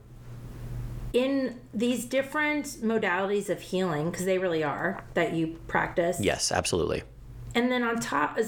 [1.12, 6.18] in these different modalities of healing, because they really are that you practice.
[6.20, 7.02] Yes, absolutely.
[7.54, 8.38] And then on top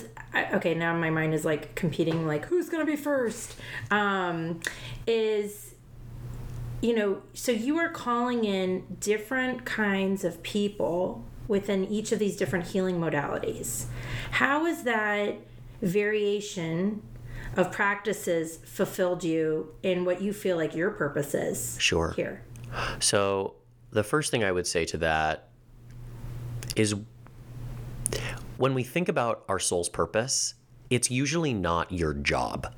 [0.54, 0.74] okay.
[0.74, 3.56] Now my mind is like competing, like who's gonna be first?
[3.90, 4.60] Um,
[5.06, 5.74] is
[6.82, 12.36] you know, so you are calling in different kinds of people within each of these
[12.36, 13.86] different healing modalities.
[14.32, 15.36] How is that
[15.80, 17.02] variation
[17.56, 21.76] of practices fulfilled you in what you feel like your purpose is?
[21.80, 22.12] Sure.
[22.14, 22.42] Here.
[22.98, 23.54] So,
[23.90, 25.48] the first thing I would say to that
[26.74, 26.94] is
[28.56, 30.54] when we think about our soul's purpose,
[30.90, 32.72] it's usually not your job.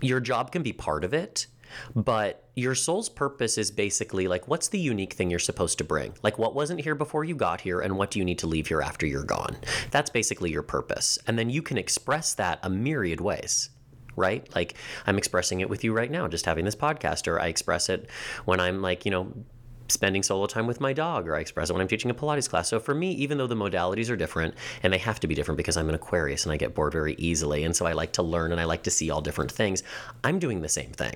[0.00, 1.46] Your job can be part of it,
[1.94, 6.14] but your soul's purpose is basically like what's the unique thing you're supposed to bring?
[6.22, 8.68] Like what wasn't here before you got here and what do you need to leave
[8.68, 9.56] here after you're gone?
[9.90, 11.18] That's basically your purpose.
[11.26, 13.70] And then you can express that a myriad ways
[14.16, 14.54] right?
[14.54, 14.74] Like
[15.06, 18.10] I'm expressing it with you right now, just having this podcast, or I express it
[18.44, 19.32] when I'm like, you know,
[19.90, 22.48] spending solo time with my dog, or I express it when I'm teaching a Pilates
[22.48, 22.68] class.
[22.68, 25.56] So for me, even though the modalities are different, and they have to be different
[25.56, 28.22] because I'm an Aquarius and I get bored very easily, and so I like to
[28.22, 29.82] learn and I like to see all different things,
[30.24, 31.14] I'm doing the same thing.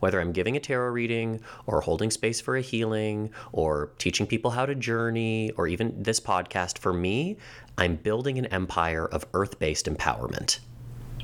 [0.00, 4.50] Whether I'm giving a tarot reading, or holding space for a healing, or teaching people
[4.50, 7.36] how to journey, or even this podcast, for me,
[7.78, 10.60] I'm building an empire of earth based empowerment.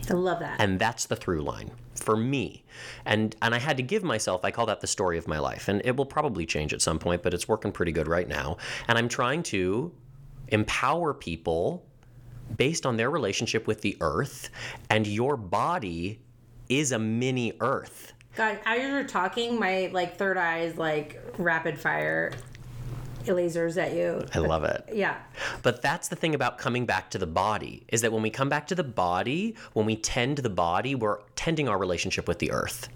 [0.09, 0.61] I love that.
[0.61, 2.65] And that's the through line for me.
[3.05, 5.69] And and I had to give myself, I call that the story of my life.
[5.69, 8.57] And it will probably change at some point, but it's working pretty good right now.
[8.89, 9.93] And I'm trying to
[10.49, 11.85] empower people
[12.57, 14.51] based on their relationship with the earth
[14.89, 16.21] and your body
[16.69, 18.13] is a mini earth.
[18.37, 22.33] God, as you're talking, my like third eye is like rapid fire
[23.27, 24.25] lasers at you.
[24.35, 24.85] I love it.
[24.93, 25.17] Yeah.
[25.62, 28.49] But that's the thing about coming back to the body is that when we come
[28.49, 32.51] back to the body, when we tend the body, we're tending our relationship with the
[32.51, 32.89] earth.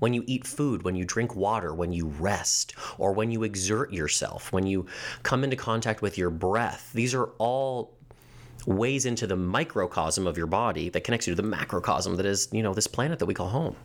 [0.00, 3.92] When you eat food, when you drink water, when you rest, or when you exert
[3.92, 4.86] yourself, when you
[5.22, 7.94] come into contact with your breath, these are all
[8.66, 12.48] ways into the microcosm of your body that connects you to the macrocosm that is,
[12.52, 13.76] you know, this planet that we call home.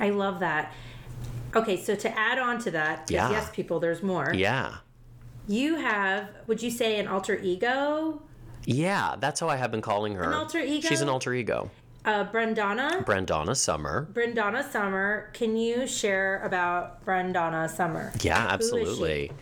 [0.00, 0.72] I love that.
[1.54, 3.30] Okay, so to add on to that, Yeah.
[3.30, 4.32] yes, people, there's more.
[4.34, 4.76] Yeah.
[5.46, 8.22] You have, would you say, an alter ego?
[8.64, 10.24] Yeah, that's how I have been calling her.
[10.24, 10.88] An alter ego?
[10.88, 11.70] She's an alter ego.
[12.04, 13.02] Uh, Brendana?
[13.04, 14.06] Brandana Summer.
[14.12, 15.30] Brendana Summer.
[15.32, 18.12] Can you share about Brendana Summer?
[18.20, 18.54] Yeah, Who is she?
[18.54, 19.32] absolutely.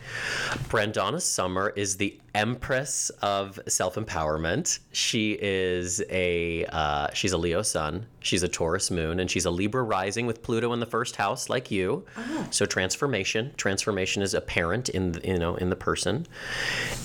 [0.69, 4.79] Brendana Summer is the empress of self empowerment.
[4.93, 8.07] She is a uh, she's a Leo sun.
[8.21, 11.49] She's a Taurus moon, and she's a Libra rising with Pluto in the first house,
[11.49, 12.05] like you.
[12.17, 12.47] Oh.
[12.51, 16.27] So transformation, transformation is apparent in the, you know in the person,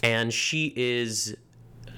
[0.03, 1.35] and she is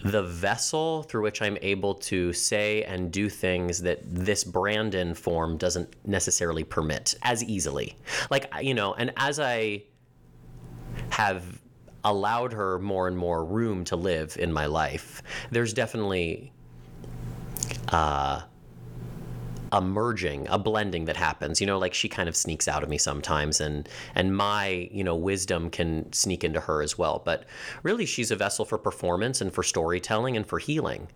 [0.04, 5.58] the vessel through which I'm able to say and do things that this Brandon form
[5.58, 7.96] doesn't necessarily permit as easily.
[8.30, 9.84] Like, you know, and as I
[11.10, 11.60] have
[12.04, 16.54] allowed her more and more room to live in my life, there's definitely
[17.90, 18.42] uh,
[19.72, 21.62] a merging, a blending that happens.
[21.62, 25.04] You know, like she kind of sneaks out of me sometimes, and and my you
[25.04, 27.22] know wisdom can sneak into her as well.
[27.24, 27.46] But
[27.84, 31.08] really, she's a vessel for performance and for storytelling and for healing.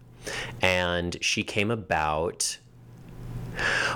[0.62, 2.58] And she came about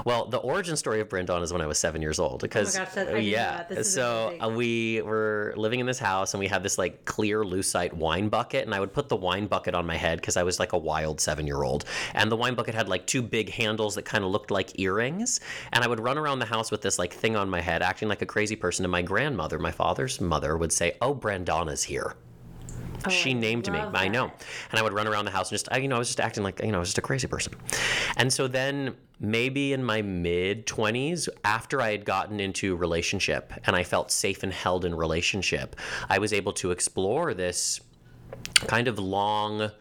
[0.06, 2.42] well, the origin story of Brandon is when I was seven years old.
[2.42, 3.86] Because Oh gosh, that- yeah, that.
[3.86, 4.42] So amazing.
[4.44, 8.30] uh, we were living in this house and we had this like clear lucite wine
[8.30, 10.74] bucket, and I would put the wine bucket on my head because I was like
[10.74, 14.04] a wild seven year old, and the wine bucket had like two big handles that
[14.06, 15.40] kind of looked like earrings,
[15.74, 18.08] and I would run around the house with this like thing on my head, acting
[18.10, 18.86] like a crazy person.
[18.86, 22.16] And my grandmother, my father's mother, would say, "Oh, Brandana's here."
[23.10, 23.78] she I named me.
[23.78, 24.32] love I know.
[24.72, 26.20] And I would run around the house and just, I, you know, I was just
[26.20, 27.54] acting like, you know, I was just a crazy person.
[28.18, 33.76] And so then maybe in my mid 20s, after I had gotten into relationship and
[33.76, 35.76] I felt safe and held in relationship,
[36.10, 37.80] I was able to explore this
[38.68, 39.72] kind of long.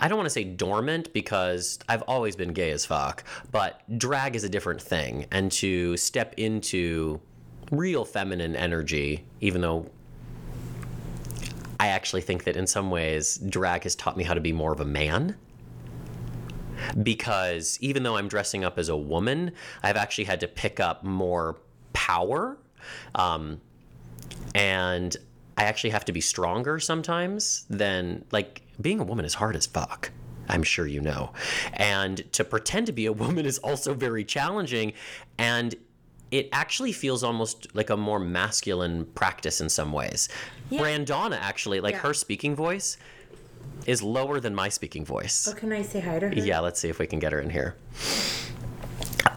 [0.00, 4.34] I don't want to say dormant because I've always been gay as fuck, but drag
[4.34, 5.26] is a different thing.
[5.30, 7.20] And to step into
[7.70, 9.90] real feminine energy, even though
[11.78, 14.72] I actually think that in some ways, drag has taught me how to be more
[14.72, 15.36] of a man.
[17.02, 21.04] Because even though I'm dressing up as a woman, I've actually had to pick up
[21.04, 21.58] more
[21.92, 22.58] power.
[23.14, 23.60] Um,
[24.54, 25.16] and
[25.56, 29.66] I actually have to be stronger sometimes than, like, being a woman is hard as
[29.66, 30.10] fuck.
[30.48, 31.32] I'm sure you know.
[31.74, 34.92] And to pretend to be a woman is also very challenging.
[35.38, 35.74] And
[36.30, 40.28] it actually feels almost like a more masculine practice in some ways.
[40.70, 42.00] Brandana actually, like Yeah.
[42.00, 42.96] her speaking voice
[43.86, 45.48] is lower than my speaking voice.
[45.50, 46.34] Oh, can I say hi to her?
[46.34, 47.76] Yeah, let's see if we can get her in here.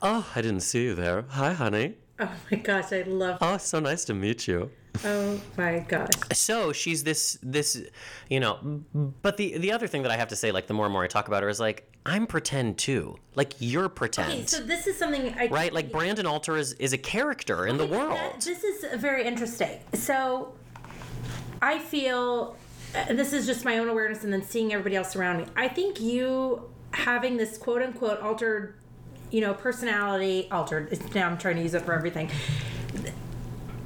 [0.01, 1.25] Oh, I didn't see you there.
[1.29, 1.95] Hi, honey.
[2.19, 3.39] Oh my gosh, I love.
[3.41, 4.71] Oh, so nice to meet you.
[5.03, 6.09] Oh my gosh.
[6.31, 7.81] So she's this this,
[8.29, 8.83] you know.
[9.21, 11.03] But the the other thing that I have to say, like the more and more
[11.03, 13.17] I talk about her, is like I'm pretend too.
[13.35, 14.31] Like you're pretend.
[14.31, 15.73] Okay, so this is something I right?
[15.73, 18.13] Like Brandon Alter is, is a character in the world.
[18.17, 19.79] that- this is very interesting.
[19.93, 20.53] So,
[21.61, 22.55] I feel
[23.09, 25.45] this is just my own awareness, and then seeing everybody else around me.
[25.55, 28.75] I think you having this quote unquote altered,
[29.31, 30.91] you know, personality altered.
[30.91, 32.29] it's- Now I'm trying to use it for everything.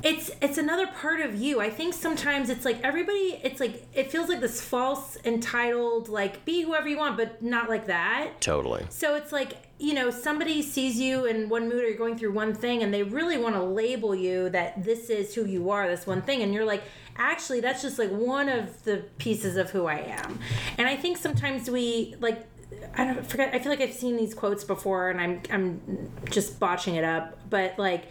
[0.02, 1.60] It's it's another part of you.
[1.60, 3.38] I think sometimes it's like everybody.
[3.44, 7.68] It's like it feels like this false entitled like be whoever you want, but not
[7.68, 8.40] like that.
[8.40, 8.86] Totally.
[8.90, 12.34] So it's like, you know, somebody sees you in one mood or you're going through
[12.34, 15.88] one thing and they really want to label you that this is who you are,
[15.88, 16.42] this one thing.
[16.42, 16.84] And you're like,
[17.16, 20.40] actually, that's just like one of the pieces of who I am.
[20.78, 22.46] And I think sometimes we, like,
[22.94, 26.60] I don't forget, I feel like I've seen these quotes before and I'm, I'm just
[26.60, 27.40] botching it up.
[27.50, 28.10] But like,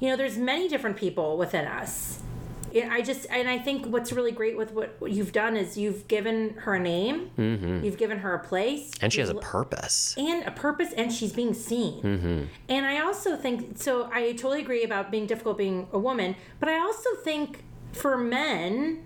[0.00, 2.22] you know, there's many different people within us.
[2.74, 6.54] I just and I think what's really great with what you've done is you've given
[6.60, 7.30] her a name,
[7.84, 10.14] you've given her a place, And she has a purpose.
[10.18, 12.02] and a purpose and she's being seen.
[12.02, 12.42] Mm-hmm.
[12.68, 16.68] and i also think so i totally agree about being difficult being a woman but
[16.68, 19.02] i also think for men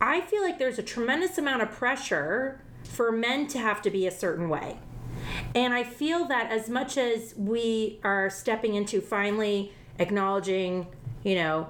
[0.00, 4.06] i feel like there's a tremendous amount of pressure for men to have to be
[4.06, 4.78] a certain way.
[5.54, 10.86] And i feel that as much as we are stepping into finally acknowledging
[11.22, 11.68] you know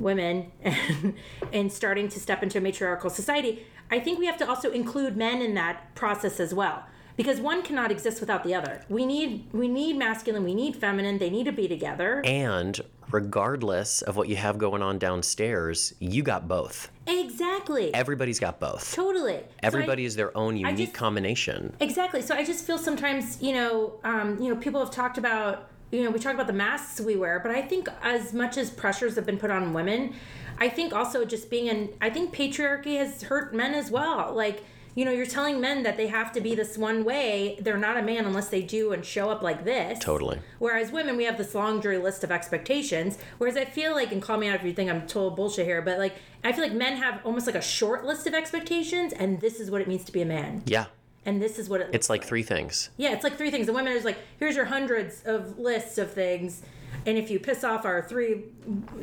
[0.00, 1.14] women and,
[1.52, 5.16] and starting to step into a matriarchal society, I think we have to also include
[5.16, 6.84] men in that process as well.
[7.16, 8.82] Because one cannot exist without the other.
[8.90, 12.20] We need we need masculine, we need feminine, they need to be together.
[12.26, 12.78] And
[13.10, 16.90] regardless of what you have going on downstairs, you got both.
[17.06, 17.94] Exactly.
[17.94, 18.94] Everybody's got both.
[18.94, 19.34] totally.
[19.38, 21.74] So I- Everybody is their own unique just- combination.
[21.80, 22.20] Exactly.
[22.20, 26.02] So I just feel sometimes, you know, um, you know, people have talked about, you
[26.02, 29.14] know, we talk about the masks we wear, but I think as much as pressures
[29.16, 30.14] have been put on women,
[30.58, 34.34] I think also just being in, I think patriarchy has hurt men as well.
[34.34, 34.64] Like,
[34.96, 37.58] you know, you're telling men that they have to be this one way.
[37.60, 39.98] They're not a man unless they do and show up like this.
[39.98, 40.40] Totally.
[40.58, 43.18] Whereas women, we have this long, laundry list of expectations.
[43.36, 45.82] Whereas I feel like, and call me out if you think I'm total bullshit here,
[45.82, 49.38] but like, I feel like men have almost like a short list of expectations, and
[49.40, 50.86] this is what it means to be a man Yeah.
[51.26, 52.88] And this is what it It's like three things.
[52.96, 53.66] yeah it's like three things.
[53.66, 56.62] The women is like here's your hundreds of lists of things
[57.04, 58.44] and if you piss off our three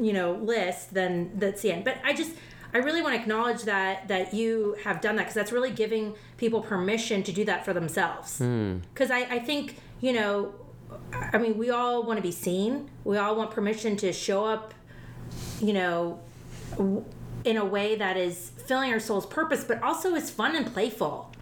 [0.01, 1.83] you know list then that's the end.
[1.83, 2.31] But i just
[2.73, 6.15] i really want to acknowledge that that you have done that because that's really giving
[6.37, 8.39] people permission to do that for themselves.
[8.39, 8.77] Hmm.
[8.93, 10.53] Because I, I think you know
[11.33, 12.89] i mean we all want to be seen.
[13.03, 14.73] We all want permission to show up
[15.59, 16.19] you know
[16.71, 17.03] w-
[17.43, 21.32] in a way that is filling our soul's purpose, but also is fun and playful.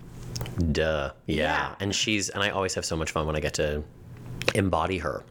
[0.61, 1.11] Duh.
[1.25, 1.35] Yeah.
[1.35, 1.75] Yeah.
[1.79, 3.83] And she's, and I always have so much fun when I get to
[4.55, 5.23] embody her.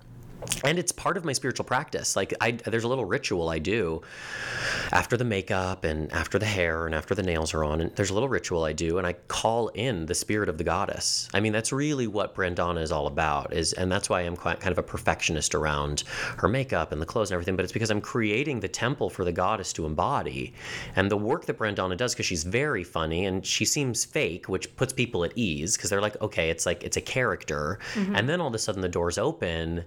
[0.64, 2.16] And it's part of my spiritual practice.
[2.16, 4.03] Like I, there's a little ritual I do
[4.93, 7.80] after the makeup and after the hair and after the nails are on.
[7.80, 10.64] And there's a little ritual I do, and I call in the spirit of the
[10.64, 11.28] goddess.
[11.32, 13.53] I mean, that's really what Brandana is all about.
[13.53, 16.05] Is and that's why I'm quite kind of a perfectionist around
[16.38, 17.57] her makeup and the clothes and everything.
[17.57, 20.53] But it's because I'm creating the temple for the goddess to embody.
[20.97, 24.74] And the work that Brandana does, because she's very funny and she seems fake, which
[24.76, 27.78] puts people at ease because they're like, okay, it's like it's a character.
[27.95, 28.16] Mm-hmm.
[28.16, 29.84] And then all of a sudden the doors open,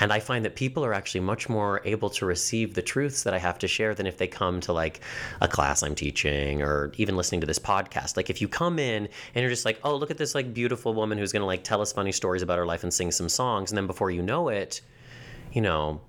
[0.00, 3.34] and I find that people are actually much more able to receive the truths that
[3.34, 5.00] I have to share than if they come to like
[5.40, 8.16] a class I'm teaching or even listening to this podcast.
[8.16, 10.94] Like if you come in and you're just like, oh, look at this like beautiful
[10.94, 13.70] woman who's gonna like tell us funny stories about her life and sing some songs,
[13.70, 14.80] and then before you know it,
[15.52, 16.00] you know,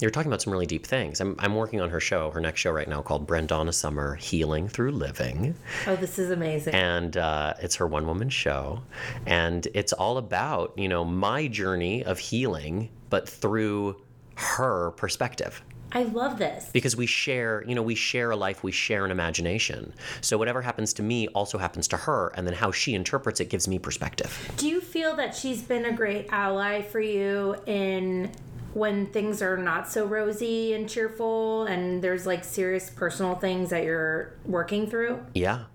[0.00, 1.20] you're talking about some really deep things.
[1.20, 4.68] I'm, I'm working on her show, her next show right now called Brandana Summer Healing
[4.68, 5.54] Through Living
[5.86, 6.74] Oh, this is amazing.
[6.74, 8.82] and uh, it's her one woman show
[9.26, 14.02] and it's all about you know my journey of healing but through
[14.34, 15.62] her perspective
[15.92, 16.68] I love this.
[16.72, 20.60] because we share you know we share a life we share an imagination so whatever
[20.62, 23.78] happens to me also happens to her and then how she interprets it gives me
[23.78, 28.32] perspective Do you feel that she's been a great ally for you in
[28.72, 33.84] when things are not so rosy and cheerful and there's like serious personal things that
[33.84, 35.24] you're working through?
[35.34, 35.66] yeah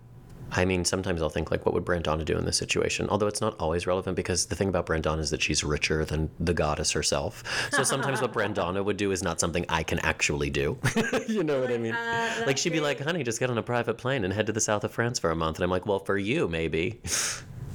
[0.51, 3.07] I mean, sometimes I'll think like, what would Brandana do in this situation?
[3.09, 6.29] Although it's not always relevant because the thing about Brandana is that she's richer than
[6.39, 7.43] the goddess herself.
[7.71, 10.77] So sometimes what Brandana would do is not something I can actually do.
[11.27, 11.93] you know what I mean?
[11.93, 14.53] uh, like she'd be like, honey, just get on a private plane and head to
[14.53, 15.57] the south of France for a month.
[15.57, 16.99] And I'm like, well, for you, maybe.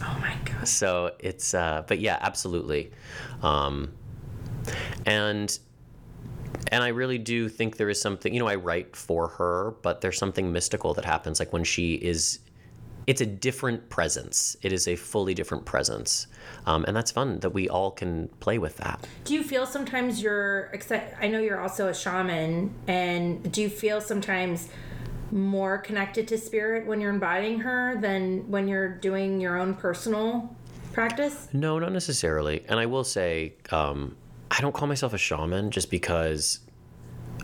[0.03, 0.69] Oh my gosh.
[0.69, 2.91] so it's, uh, but yeah, absolutely.
[3.43, 3.93] Um,
[5.07, 5.57] and
[6.69, 10.01] and I really do think there is something, you know, I write for her, but
[10.01, 12.41] there's something mystical that happens like when she is
[13.07, 14.57] it's a different presence.
[14.63, 16.27] It is a fully different presence.
[16.67, 19.07] Um, and that's fun that we all can play with that.
[19.25, 20.73] Do you feel sometimes you're
[21.21, 24.69] I know you're also a shaman and do you feel sometimes
[25.31, 30.55] more connected to spirit when you're embodying her than when you're doing your own personal
[30.93, 31.49] practice?
[31.53, 32.65] No, not necessarily.
[32.69, 34.17] And I will say, um,
[34.51, 36.61] I don't call myself a shaman just because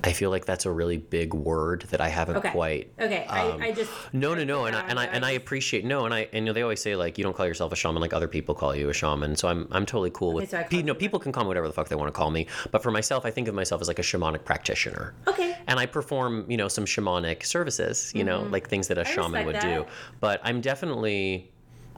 [0.03, 2.51] I feel like that's a really big word that I haven't Okay.
[2.51, 2.93] quite.
[2.99, 5.85] Okay, um, I, I just No, no, no, and I, and I and I appreciate
[5.85, 7.77] no, and I and you know they always say like you don't call yourself a
[7.77, 9.37] shaman like other people call you a shaman.
[9.37, 10.51] So I'm I'm totally cool with.
[10.51, 10.99] so I you no, that.
[11.01, 13.27] people can call me whatever the fuck they want to call me, but for myself,
[13.27, 15.15] I think of myself as like a shamanic practitioner.
[15.27, 15.57] Okay.
[15.67, 19.45] And I perform you know some shamanic services, you know like things that a shaman
[19.47, 19.63] would that.
[19.63, 19.87] do.
[20.21, 21.50] But I'm definitely.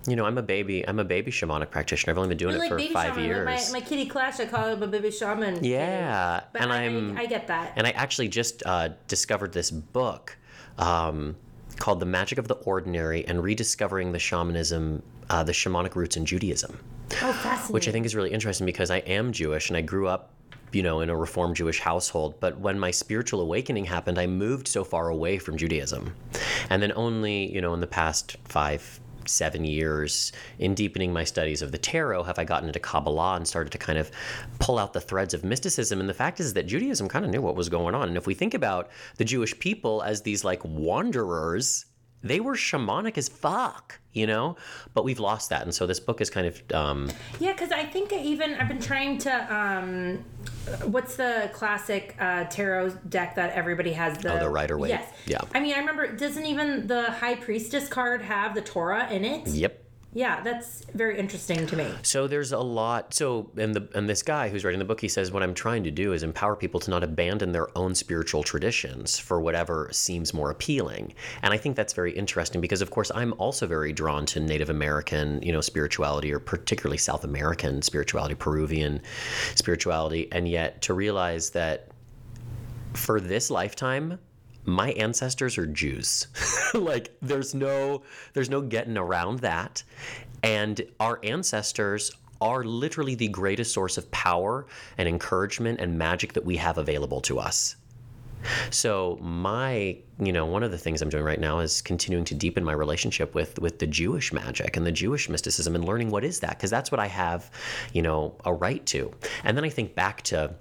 [0.07, 0.87] You know, I'm a baby.
[0.87, 2.11] I'm a baby shamanic practitioner.
[2.13, 3.25] I've only been doing You're it for baby five shaman.
[3.25, 3.47] years.
[3.47, 5.55] Like my, my kitty Clash, I call him a baby shaman.
[5.57, 5.69] kitty.
[5.69, 7.73] Yeah, But and I, I'm- I, I get that.
[7.77, 10.37] And I actually just uh, discovered this book
[10.79, 11.37] um,
[11.77, 16.27] called The Magic of the Ordinary and Rediscovering the Shamanism, uh, the Shamanic Roots in
[16.27, 16.79] Judaism,
[17.23, 17.73] oh, fascinating.
[17.73, 20.31] which I think is really interesting because I am Jewish and I grew up.
[20.73, 24.67] You know, in a Reformed Jewish household, but when my spiritual awakening happened, I moved
[24.67, 26.15] so far away from Judaism.
[26.71, 28.99] And then only, you know, in the past five,
[29.29, 33.47] seven years in deepening my studies of the tarot have I gotten into Kabbalah and
[33.47, 34.11] started to kind of
[34.59, 36.01] pull out the threads of mysticism.
[36.01, 38.09] And the fact is that Judaism kind of knew what was going on.
[38.09, 41.87] And if we think about the Jewish people as these like wanderers,
[42.23, 44.57] they were shamanic as fuck, you know?
[44.95, 45.63] But we've lost that.
[45.63, 47.11] And so this book is kind of, um,
[47.41, 49.55] Yeah, because I think even I've been trying to.
[49.55, 50.25] um
[50.85, 54.17] What's the classic uh, tarot deck that everybody has?
[54.19, 54.91] The, Oh, the Rider-Waite.
[54.91, 55.13] Yes.
[55.27, 55.41] Yeah.
[55.55, 56.07] I mean, I remember.
[56.17, 59.49] Doesn't even the High Priestess card have the Torah in it?
[59.49, 59.82] yep.
[60.15, 61.91] Yeah, that's very interesting to me.
[62.03, 63.15] So there's a lot.
[63.15, 65.85] So and the and this guy who's writing the book, he says what I'm trying
[65.85, 70.35] to do is empower people to not abandon their own spiritual traditions for whatever seems
[70.35, 71.15] more appealing.
[71.41, 74.69] And I think that's very interesting because of course I'm also very drawn to Native
[74.69, 79.01] American, you know, spirituality or particularly South American spirituality, Peruvian
[79.55, 81.89] spirituality, and yet to realize that
[82.93, 84.19] for this lifetime
[84.65, 86.29] my ancestors are Jews.
[86.75, 88.03] like there's no
[88.33, 89.83] there's no getting around that.
[90.43, 92.11] And our ancestors
[92.41, 94.67] are literally the greatest source of power
[94.99, 97.77] and encouragement and magic that we have available to us.
[98.71, 102.35] So my, you know, one of the things I'm doing right now is continuing to
[102.35, 106.25] deepen my relationship with with the Jewish magic and the Jewish mysticism and learning what
[106.25, 107.51] is that because that's what I have,
[107.93, 109.13] you know, a right to.
[109.45, 110.55] And then I think back to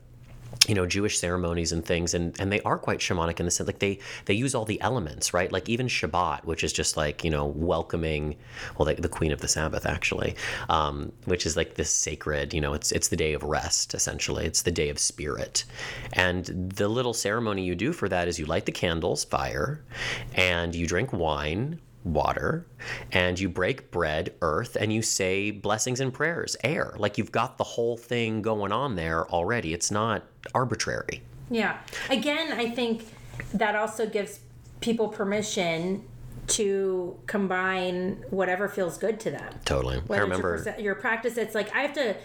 [0.68, 3.68] you know Jewish ceremonies and things, and and they are quite shamanic in the sense
[3.68, 5.52] like they they use all the elements, right?
[5.52, 8.36] Like even Shabbat, which is just like you know welcoming,
[8.78, 10.36] well, like the Queen of the Sabbath actually,
[10.70, 14.46] um, which is like this sacred, you know, it's it's the day of rest essentially.
[14.46, 15.64] It's the day of spirit,
[16.14, 19.82] and the little ceremony you do for that is you light the candles, fire,
[20.36, 22.66] and you drink wine water
[23.12, 27.58] and you break bread earth and you say blessings and prayers air like you've got
[27.60, 30.24] the whole thing going on there already it's not
[30.56, 31.22] arbitrary
[31.52, 31.78] Yeah.
[32.10, 33.06] Again, I think
[33.54, 34.40] that also gives
[34.80, 36.04] people permission
[36.48, 39.54] to combine whatever feels good to them.
[39.66, 42.16] totally i remember your, practice, it's like I have to.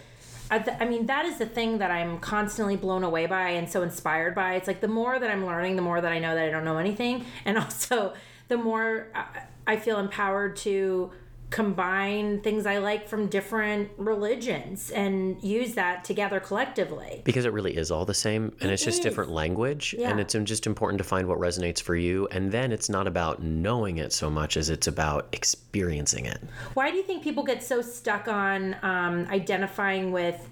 [0.49, 3.81] I, I mean, that is the thing that I'm constantly blown away by and so
[3.81, 4.55] inspired by.
[4.55, 6.63] It's like the more that I'm learning, the more that I know that I don't
[6.63, 8.13] know anything, and also
[8.47, 9.25] the more uh,
[9.67, 11.11] I, feel empowered to
[11.49, 17.21] combine things I like from different religions and use that together collectively.
[17.23, 19.03] because it really is all the same and it's just is.
[19.03, 22.89] different language and it's just important to find what resonates for you and then it's
[22.89, 26.41] not about knowing it so much as it's about experiencing it
[26.73, 30.49] Why do you think people get so stuck on um, identifying with,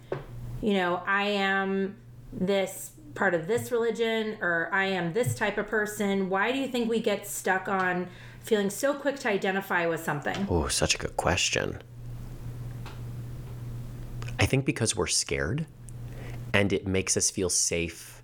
[0.62, 1.98] you know, I am
[2.32, 6.30] this part of this religion or I am this type of person?
[6.30, 8.08] Why do you think we get stuck on
[8.46, 10.48] feeling so quick to identify with something?
[10.50, 11.82] oh such a good question
[14.40, 15.66] i think because we're scared
[16.54, 18.22] and it makes us feel safe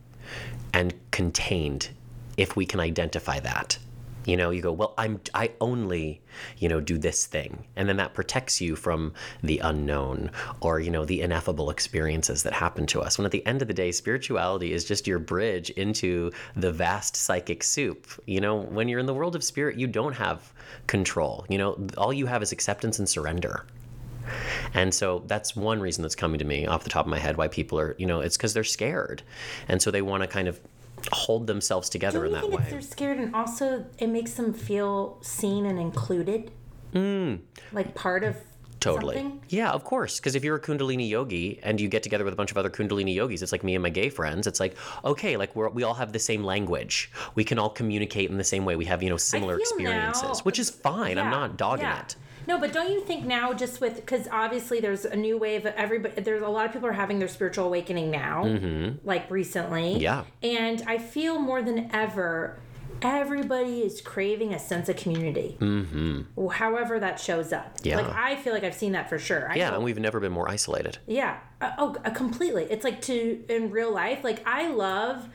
[0.73, 1.89] and contained
[2.37, 3.77] if we can identify that
[4.25, 6.21] you know you go well i'm i only
[6.57, 7.65] you know do this thing.
[7.75, 9.13] And then that protects you from
[9.43, 13.17] the unknown or you know the ineffable experiences that happen to us.
[13.17, 17.15] When at the end of the day spirituality is just your bridge into the vast
[17.15, 18.07] psychic soup.
[18.25, 20.53] You know when you're in the world of spirit you don't have
[20.87, 21.45] control.
[21.49, 23.65] You know all you have is acceptance and surrender.
[24.73, 27.37] And so that's one reason that's coming to me off the top of my head
[27.37, 29.23] why people are, you know, it's because they're scared.
[29.67, 30.59] And so they want to kind of
[31.11, 32.65] hold themselves together in that way.
[32.69, 36.51] they're scared and also it makes them feel seen and included?
[36.93, 37.39] Mm.
[37.71, 38.37] Like part of.
[38.79, 39.15] Totally.
[39.17, 39.41] something?
[39.49, 40.19] Yeah, of course.
[40.19, 42.69] Because if you're a Kundalini yogi and you get together with a bunch of other
[42.71, 44.47] Kundalini yogis, it's like me and my gay friends.
[44.47, 44.75] It's like,
[45.05, 47.11] okay, like we're, we all have the same language.
[47.35, 48.75] We can all communicate in the same way.
[48.75, 51.19] We have, you know, similar experiences, now- which is fine.
[51.19, 51.99] I'm not dogging yeah.
[52.01, 52.15] it.
[52.47, 55.65] No, but don't you think now, just with because obviously there's a new wave.
[55.65, 58.45] Of everybody, there's a lot of people are having their spiritual awakening now,
[59.03, 59.91] like recently.
[59.93, 60.01] Mm-hmm.
[60.01, 60.23] Yeah.
[60.43, 62.57] And I feel more than ever,
[63.01, 65.57] everybody is craving a sense of community.
[65.59, 66.47] Mm-hmm.
[66.49, 67.77] However that shows up.
[67.83, 67.97] Yeah.
[67.97, 69.49] Like I feel like I've seen that for sure.
[69.51, 70.97] I Yeah, know- and we've never been more isolated.
[71.07, 71.37] yeah.
[71.61, 72.63] Uh, oh, uh, completely.
[72.71, 74.23] It's like to in real life.
[74.23, 75.27] Like I love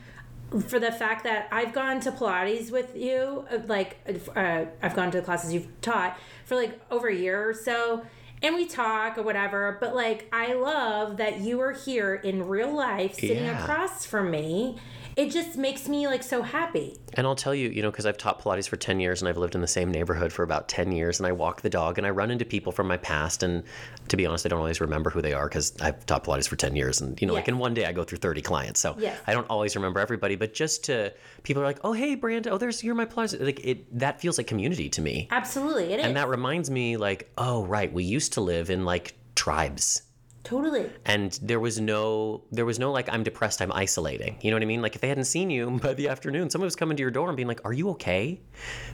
[0.67, 3.45] for the fact that I've gone to Pilates with you.
[3.51, 3.97] uh, Like
[4.35, 8.05] uh, I've gone to the classes you've taught for like over a year or so.
[8.41, 12.71] And we talk or whatever, but like I love that you are here in real
[12.73, 13.63] life sitting Yeah.
[13.63, 14.77] across from me.
[15.17, 16.95] It just makes me like so happy.
[17.15, 19.37] And I'll tell you, you know, because I've taught Pilates for 10 years and I've
[19.37, 22.05] lived in the same neighborhood for about 10 years and I walk the dog and
[22.05, 23.41] I run into people from my past.
[23.41, 23.63] And
[24.09, 26.55] to be honest, I don't always remember who they are because I've taught Pilates for
[26.55, 27.01] 10 years.
[27.01, 28.79] And, you know, like in one day I go through 30 clients.
[28.79, 29.19] So Yes.
[29.25, 30.35] I don't always remember everybody.
[30.35, 31.11] But just to,
[31.41, 33.43] people are like, oh, hey, Brand, oh, there's, you're my Pilates.
[33.43, 35.27] Like, it, that feels like community to me.
[35.31, 36.05] Absolutely, it is.
[36.05, 40.03] And that reminds me, like, oh, right, we used to live in like tribes
[40.47, 40.89] totally.
[41.05, 44.61] and there was no there was no like i'm depressed i'm isolating you know what
[44.63, 47.01] i mean like if they hadn't seen you by the afternoon someone was coming to
[47.01, 48.39] your door and being like are you okay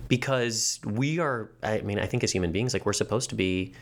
[0.08, 3.74] because we are i mean i think as human beings like we're supposed to be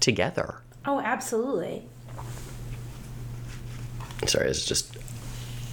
[0.00, 1.82] together Oh, absolutely.
[4.26, 4.96] sorry it's just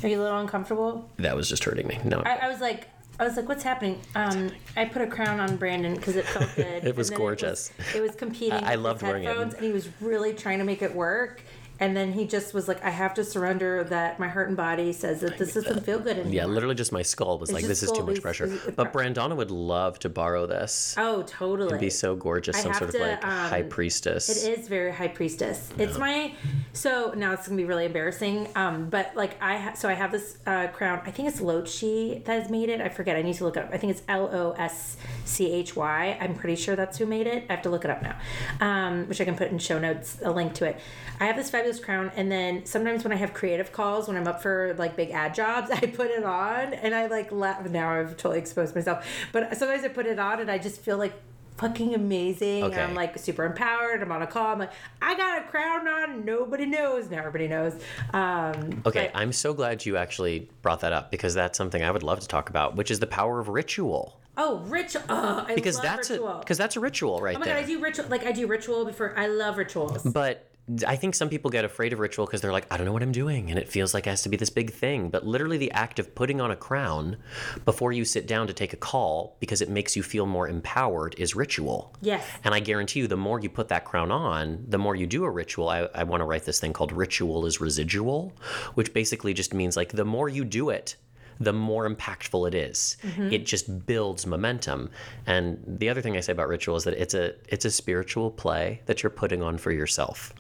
[0.04, 1.10] Are you a little uncomfortable?
[1.18, 4.00] that was just hurting me no I, I was like, I was like, what's happening?
[4.16, 6.84] Um, I put a crown on Brandon because it felt good.
[6.86, 7.72] It was gorgeous.
[7.72, 8.54] It was, it was competing.
[8.64, 9.36] I- I loved wearing it.
[9.38, 11.42] and he was really trying to make it work.
[11.80, 14.94] And then he just was like, I have to surrender that my heart and body
[14.94, 16.34] says that this doesn't feel good anymore.
[16.34, 19.36] yeah literally just my skull was like this is too much pressure is- but Brandana
[19.36, 21.68] would love to borrow this Oh, totally.
[21.70, 24.92] It'd be so gorgeous I some sort of like um, high priestess It is very
[24.92, 25.70] high priestess.
[25.78, 26.34] It's my
[26.74, 28.48] so now it's gonna be really embarrassing.
[28.56, 31.02] Um, but like I ha- so I have this uh, crown.
[31.06, 32.82] I think it's Loschy that has made it.
[32.82, 33.16] I forget.
[33.16, 33.70] I need to look it up.
[33.74, 36.18] I think it's L O S C H Y.
[36.22, 37.46] I'm pretty sure that's who made it.
[37.50, 38.16] I have to look it up now,
[38.62, 40.80] um, which I can put in show notes a link to it.
[41.20, 44.28] I have this fabulous crown, and then sometimes when I have creative calls, when I'm
[44.28, 47.68] up for like big ad jobs, I put it on and I like laugh.
[47.70, 50.98] Now I've totally exposed myself, but sometimes I put it on and I just feel
[50.98, 51.14] like
[51.58, 52.64] fucking amazing.
[52.66, 52.80] Okay.
[52.82, 54.02] I'm like super empowered.
[54.04, 54.48] I'm on a call.
[54.54, 56.24] I'm like, I got a crown on.
[56.24, 57.10] Nobody knows.
[57.10, 57.74] Now everybody knows.
[58.14, 61.92] Um, Okay, but- I'm so glad you actually brought that up because that's something I
[61.92, 64.20] would love to talk about, which is the power of ritual.
[64.38, 65.02] oh, ritual.
[65.10, 66.28] I Because love that's ritual.
[66.28, 67.56] a because that's a ritual right oh my there.
[67.56, 68.06] god, I do ritual.
[68.08, 69.18] Like I do ritual before.
[69.18, 70.04] I love rituals.
[70.04, 70.46] but
[70.86, 73.02] I think some people get afraid of ritual because they're like, I don't know what
[73.02, 73.50] I'm doing.
[73.50, 75.10] And it feels like it has to be this big thing.
[75.10, 77.18] But literally, the act of putting on a crown
[77.64, 81.16] before you sit down to take a call because it makes you feel more empowered
[81.18, 81.94] is ritual.
[82.02, 82.28] Yes.
[82.44, 85.24] And I guarantee you, the more you put that crown on, the more you do
[85.24, 85.70] a ritual.
[85.70, 88.34] I, I want to write this thing called ritual is residual,
[88.74, 90.98] which basically just means like the more you do it,
[91.40, 92.98] the more impactful it is.
[93.04, 93.32] Mm-hmm.
[93.32, 94.90] It just builds momentum.
[95.26, 98.32] And the other thing I say about ritual is that it's a it's a spiritual
[98.32, 100.34] play that you're putting on for yourself.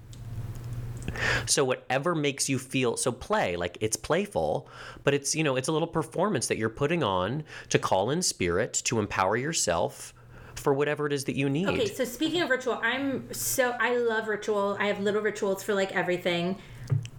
[1.45, 4.67] So whatever makes you feel so play like it's playful,
[5.03, 8.21] but it's you know it's a little performance that you're putting on to call in
[8.21, 10.13] spirit to empower yourself
[10.55, 11.67] for whatever it is that you need.
[11.67, 14.77] Okay, so speaking of ritual, I'm so I love ritual.
[14.79, 16.57] I have little rituals for like everything.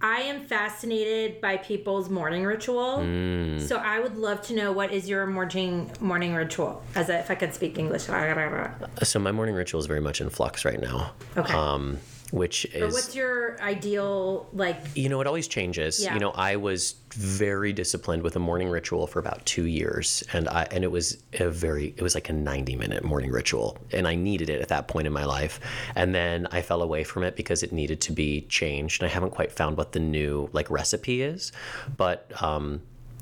[0.01, 2.99] I am fascinated by people's morning ritual.
[2.99, 3.61] Mm.
[3.61, 6.83] So I would love to know what is your morning morning ritual?
[6.95, 8.03] As if I could speak English.
[8.03, 11.11] So my morning ritual is very much in flux right now.
[11.37, 11.53] Okay.
[11.53, 11.99] Um,
[12.31, 14.77] which is What's your ideal like?
[14.95, 16.13] you know it always changes Yeah.
[16.13, 20.47] you know i was very disciplined with a morning ritual for about two years and
[20.47, 24.07] i and it was a very it was like a 90 minute morning ritual and
[24.07, 25.59] i needed it at that point in my life
[25.95, 29.13] and then i fell away from it because it needed to be changed and i
[29.13, 31.51] haven't quite found what the new like recipe is
[31.97, 32.79] but um,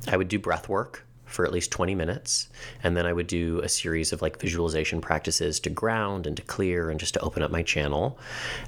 [0.10, 2.48] i would do breath work for at least 20 minutes.
[2.84, 6.44] And then i would do a series of like visualization practices to ground and to
[6.44, 8.18] clear and just to open up my channel.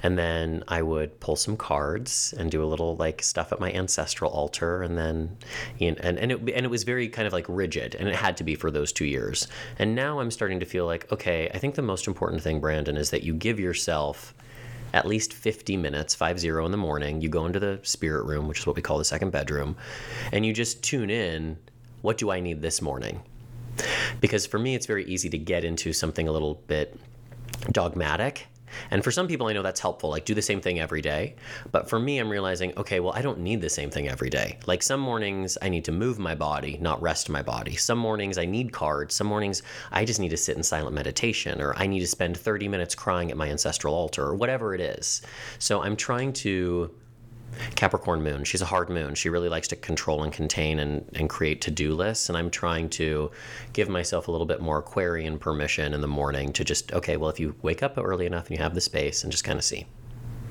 [0.02, 3.72] And then i would pull some cards and do a little like stuff at my
[3.72, 4.82] ancestral altar.
[4.82, 5.36] And then
[5.78, 8.14] you know, and, and, it, and it was very kind of like rigid and it
[8.14, 9.48] had to be for those two years.
[9.78, 12.96] And now i'm starting to feel like okay i think the most important thing brandon
[12.96, 14.34] is that you give yourself
[14.92, 17.20] at least 50 minutes, 5 0 in the morning.
[17.20, 19.76] You go into the spirit room, which is what we call the second bedroom,
[20.32, 21.56] and you just tune in
[22.02, 23.22] what do I need this morning?
[24.20, 26.98] Because for me, it's very easy to get into something a little bit
[27.72, 28.46] dogmatic.
[28.90, 31.34] And for some people, I know that's helpful, like do the same thing every day.
[31.72, 34.58] But for me, I'm realizing, okay, well, I don't need the same thing every day.
[34.66, 37.76] Like some mornings, I need to move my body, not rest my body.
[37.76, 39.14] Some mornings, I need cards.
[39.14, 42.36] Some mornings, I just need to sit in silent meditation, or I need to spend
[42.36, 45.22] 30 minutes crying at my ancestral altar, or whatever it is.
[45.58, 46.94] So I'm trying to
[47.74, 48.44] Capricorn moon.
[48.44, 49.14] She's a hard moon.
[49.14, 52.28] She really likes to control and contain and, and create to do lists.
[52.28, 53.30] And I'm trying to
[53.72, 57.30] give myself a little bit more Aquarian permission in the morning to just, okay, well,
[57.30, 59.64] if you wake up early enough and you have the space and just kind of
[59.64, 59.86] see.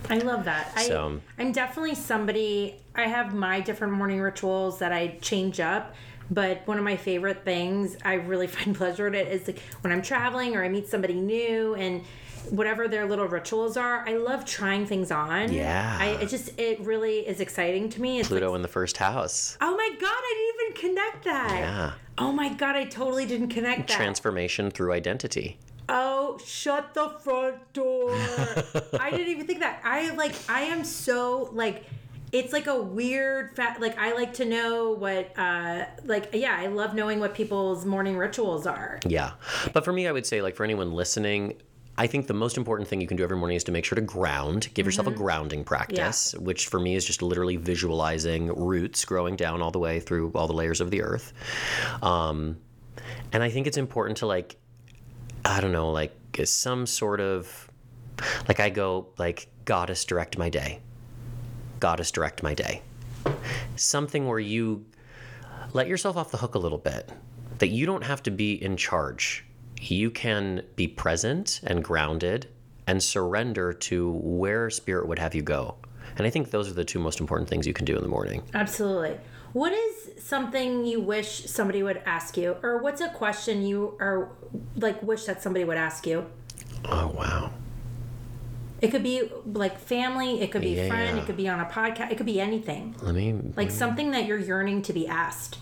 [0.10, 0.80] I love that.
[0.80, 2.82] So- I, I'm definitely somebody.
[2.96, 5.94] I have my different morning rituals that I change up.
[6.32, 9.92] But one of my favorite things I really find pleasure in it is like when
[9.92, 12.04] I'm traveling or I meet somebody new and
[12.50, 14.08] whatever their little rituals are.
[14.08, 15.52] I love trying things on.
[15.52, 15.98] Yeah.
[16.00, 18.20] I it just it really is exciting to me.
[18.20, 19.58] It's Pluto like, in the first house.
[19.62, 21.60] oh my god, I didn't even connect that.
[21.60, 21.92] Yeah.
[22.18, 23.96] Oh my god, I totally didn't connect that.
[23.98, 25.58] Transformation through identity.
[25.92, 28.12] Oh, shut the front door.
[29.00, 29.82] I didn't even think that.
[29.84, 31.86] I like I am so like
[32.32, 36.68] it's like a weird fat like I like to know what uh like yeah, I
[36.68, 39.00] love knowing what people's morning rituals are.
[39.06, 39.32] Yeah.
[39.74, 41.62] But for me, I would say, like, for anyone listening,
[41.98, 43.98] I think the most important thing you can do every morning is to make sure
[43.98, 49.04] to ground, give yourself a grounding practice, which for me is just literally visualizing roots
[49.04, 51.34] growing down all the way through all the layers of the earth.
[52.02, 52.58] Um,
[53.34, 54.56] and I think it's important to, like,
[55.44, 56.16] I don't know, like,
[56.46, 57.70] some sort of,
[58.48, 60.80] like, I go, like, goddess direct my day.
[61.80, 62.82] Goddess direct my day.
[63.76, 64.86] Something where you
[65.74, 67.10] let yourself off the hook a little bit,
[67.60, 69.46] that you don't have to be in charge.
[69.80, 72.48] You can be present and grounded
[72.88, 75.76] and surrender to where spirit would have you go.
[76.18, 78.10] And I think those are the two most important things you can do in the
[78.10, 78.42] morning.
[78.54, 79.18] Absolutely.
[79.54, 84.32] What is something you wish somebody would ask you or what's a question you or
[84.76, 86.26] like wish that somebody would ask you?
[86.86, 87.52] Oh, wow.
[88.82, 90.88] It could be like family, it could be Yeah.
[90.88, 92.96] friend, it could be on a podcast, it could be anything.
[93.02, 93.36] Let me.
[93.56, 95.58] Like something that you're yearning to be asked.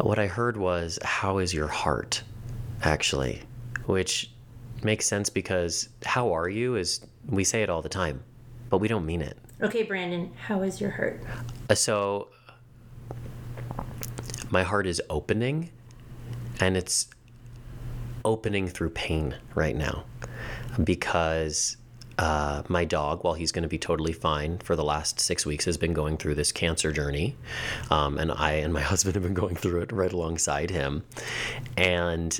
[0.00, 2.22] What I heard was, How is your heart?
[2.82, 3.42] Actually,
[3.86, 4.30] which
[4.82, 8.22] makes sense because how are you is, we say it all the time,
[8.68, 9.38] but we don't mean it.
[9.62, 11.24] Okay, Brandon, how is your heart?
[11.70, 12.28] Uh, So,
[14.50, 15.70] my heart is opening,
[16.60, 17.08] and it's
[18.26, 20.04] opening through pain right now
[20.82, 21.76] because
[22.18, 25.64] uh, my dog, while he's going to be totally fine for the last six weeks,
[25.64, 27.36] has been going through this cancer journey.
[27.90, 31.04] Um, and I and my husband have been going through it right alongside him.
[31.76, 32.38] And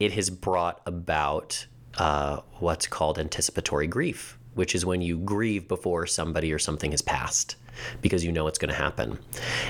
[0.00, 1.66] it has brought about
[1.98, 7.02] uh, what's called anticipatory grief, which is when you grieve before somebody or something has
[7.02, 7.56] passed
[8.02, 9.18] because you know it's going to happen.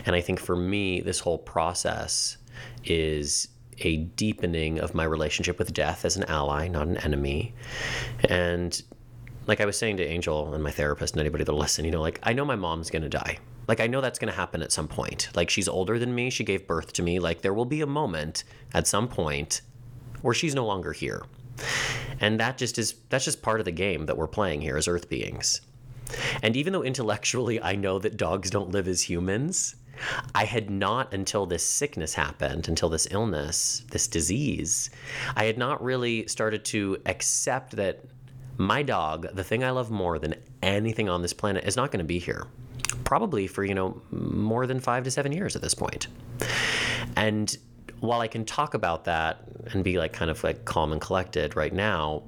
[0.06, 2.38] And I think for me, this whole process
[2.84, 3.48] is
[3.80, 7.54] a deepening of my relationship with death as an ally, not an enemy.
[8.28, 8.80] And
[9.46, 12.02] like I was saying to Angel and my therapist and anybody that'll listen, you know,
[12.02, 13.38] like I know my mom's gonna die.
[13.66, 15.30] Like I know that's gonna happen at some point.
[15.34, 17.18] Like she's older than me, she gave birth to me.
[17.18, 19.62] Like there will be a moment at some point
[20.22, 21.24] where she's no longer here.
[22.20, 24.88] And that just is that's just part of the game that we're playing here as
[24.88, 25.60] earth beings.
[26.42, 29.76] And even though intellectually I know that dogs don't live as humans,
[30.34, 34.90] I had not until this sickness happened, until this illness, this disease,
[35.36, 38.04] I had not really started to accept that
[38.56, 42.00] my dog, the thing I love more than anything on this planet, is not going
[42.00, 42.46] to be here.
[43.04, 46.08] Probably for, you know, more than five to seven years at this point.
[47.16, 47.56] And
[48.00, 49.42] while I can talk about that
[49.72, 52.22] and be like kind of like calm and collected right now,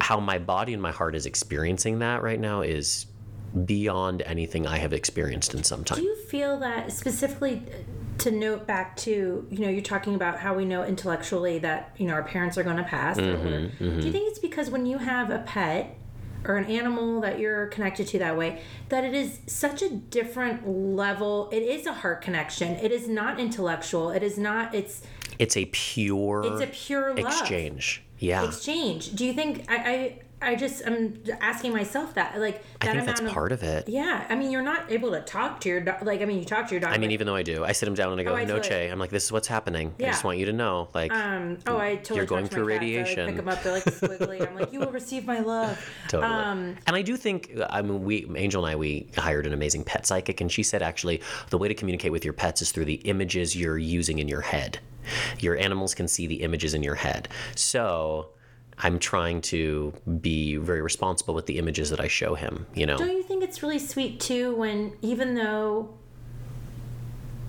[0.00, 3.06] how my body and my heart is experiencing that right now is
[3.64, 5.98] beyond anything I have experienced in some time.
[5.98, 7.62] Do you feel that specifically
[8.18, 12.06] to note back to, you know, you're talking about how we know intellectually that, you
[12.06, 13.16] know, our parents are going to pass.
[13.16, 15.96] Mm-hmm, Do you think it's because when you have a pet
[16.44, 20.68] or an animal that you're connected to that way, that it is such a different
[20.68, 21.48] level?
[21.52, 22.72] It is a heart connection.
[22.76, 24.10] It is not intellectual.
[24.10, 25.02] It is not, it's,
[25.38, 27.18] It's a pure it's a pure love.
[27.20, 28.02] exchange.
[28.18, 28.44] Yeah.
[28.46, 29.14] exchange.
[29.14, 33.06] Do you think I, I I just I'm asking myself that like I that think
[33.06, 33.88] that's of part of it.
[33.88, 34.24] yeah.
[34.28, 36.04] I mean, you're not able to talk to your dog.
[36.06, 36.92] Like I mean, you talk to your dog.
[36.92, 38.44] I mean, even though I do, I sit him down and I go, Oh, I
[38.44, 39.94] "Noche." I'm like, "This is what's happening.
[39.98, 41.58] I just want you to know." Like, um.
[41.66, 42.80] Oh, I totally You're going through cats.
[42.80, 43.26] I, radiation.
[43.26, 43.62] like, pick them up.
[43.62, 44.48] They're like squiggly.
[44.48, 45.78] I'm like, you will receive my love.
[46.08, 46.32] Totally.
[46.32, 46.76] Um.
[46.86, 50.06] and I do think, I mean, we, Angel and I, we hired an amazing pet
[50.06, 51.20] psychic, and she said actually
[51.50, 54.40] the way to communicate with your pets is through the images you're using in your
[54.42, 54.78] head.
[55.40, 57.28] Your animals can see the images in your head.
[57.56, 58.30] So
[58.80, 62.96] I'm trying to be very responsible with the images that I show him, you know?
[62.96, 65.94] Don't you think it's really sweet too when even though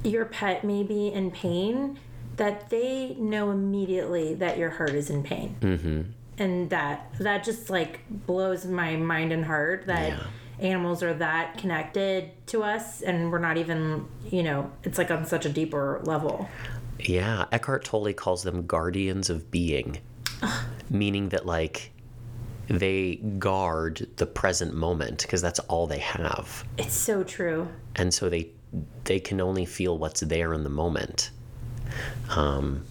[0.03, 1.99] your pet may be in pain,
[2.37, 5.55] that they know immediately that your heart is in pain.
[5.59, 6.01] Mm-hmm.
[6.37, 10.23] And that that just like blows my mind and heart that Yeah.
[10.59, 15.25] animals are that connected to us and we're not even you know it's like on
[15.25, 16.49] such a deeper level.
[17.01, 19.99] Yeah, Eckhart Tolle calls them guardians of being,
[20.89, 21.91] meaning that like
[22.67, 27.67] they guard the present moment because that's all they have, It's so true.
[27.95, 28.49] and so they
[29.05, 31.31] they can only feel what's there in the moment.
[32.35, 32.85] Um,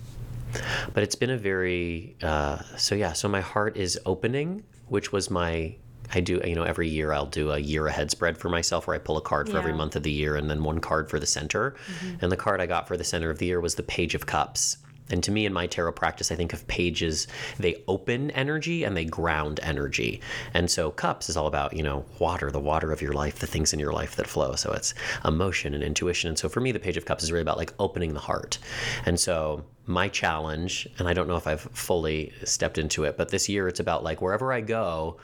[0.93, 3.13] but it's been a very uh, so yeah.
[3.13, 5.77] So my heart is opening, which was my.
[6.15, 8.97] I do, you know, every year I'll do a year ahead spread for myself where
[8.97, 11.21] I pull a card for every month of the year and then one card for
[11.21, 11.77] the center.
[12.23, 14.25] And the card I got for the center of the year was the Page of
[14.25, 14.79] Cups.
[15.11, 17.27] And to me, in my tarot practice, I think of pages,
[17.59, 20.21] they open energy and they ground energy.
[20.55, 23.47] And so cups is all about, you know, water, the water of your life, the
[23.47, 24.55] things in your life that flow.
[24.55, 24.95] So it's
[25.25, 26.29] emotion and intuition.
[26.29, 28.59] And so for me, the Page of Cups is really about like opening the heart.
[29.07, 33.31] And so my challenge, and I don't know if I've fully stepped into it, but
[33.31, 35.17] this year it's about like wherever I go,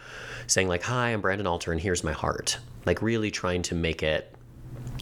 [0.47, 2.59] saying like, hi, I'm Brandon Alter and here's my heart.
[2.87, 4.35] Like really trying to make it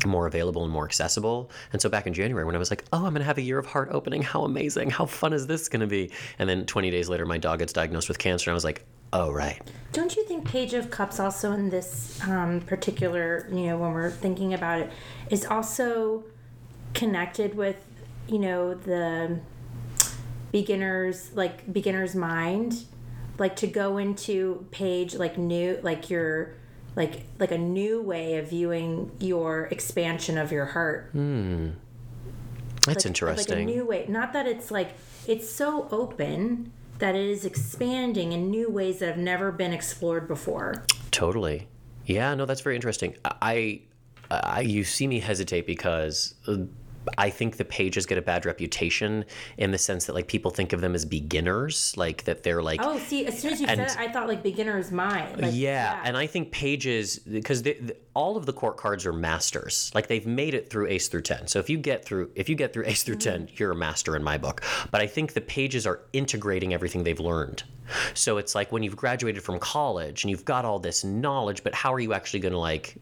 [0.07, 1.51] more available and more accessible.
[1.73, 3.43] And so back in January, when I was like, oh, I'm going to have a
[3.43, 6.11] year of heart opening, how amazing, how fun is this going to be?
[6.39, 8.85] And then 20 days later, my dog gets diagnosed with cancer, and I was like,
[9.13, 9.61] oh, right.
[9.93, 14.11] Don't you think Page of Cups also in this um, particular, you know, when we're
[14.11, 14.91] thinking about it,
[15.31, 16.25] is also
[16.95, 17.77] connected with,
[18.29, 19.39] you know, the
[20.51, 22.85] beginner's like beginner's mind,
[23.39, 26.55] like to go into page like new, like your,
[26.97, 31.11] like like a new way of viewing your expansion of your heart.
[32.87, 33.55] That's like, interesting.
[33.55, 34.07] Like a new way.
[34.09, 34.91] Not that it's like
[35.27, 40.29] it's so open that it is expanding in new ways that have never been explored
[40.29, 40.85] before.
[41.11, 41.69] Totally.
[42.07, 43.17] Yeah, no, that's very interesting.
[43.25, 43.83] I,
[44.31, 46.59] I you see me hesitate because uh,
[47.19, 49.25] I think the pages get a bad reputation
[49.57, 52.81] in the sense that like people think of them as beginners, like that they're like
[52.83, 55.41] Oh, see, as soon as you And- said it, I thought like beginner's mind.
[55.41, 57.63] Like, yeah, and I think pages because
[58.15, 59.91] all of the court cards are masters.
[59.95, 61.47] Like they've made it through ace through ten.
[61.47, 63.47] So if you get through if you get through ace through mm-hmm.
[63.47, 64.63] ten, you're a master in my book.
[64.91, 67.63] But I think the pages are integrating everything they've learned.
[68.15, 71.75] So it's like when you've graduated from college and you've got all this knowledge, but
[71.75, 72.97] how are you actually going to like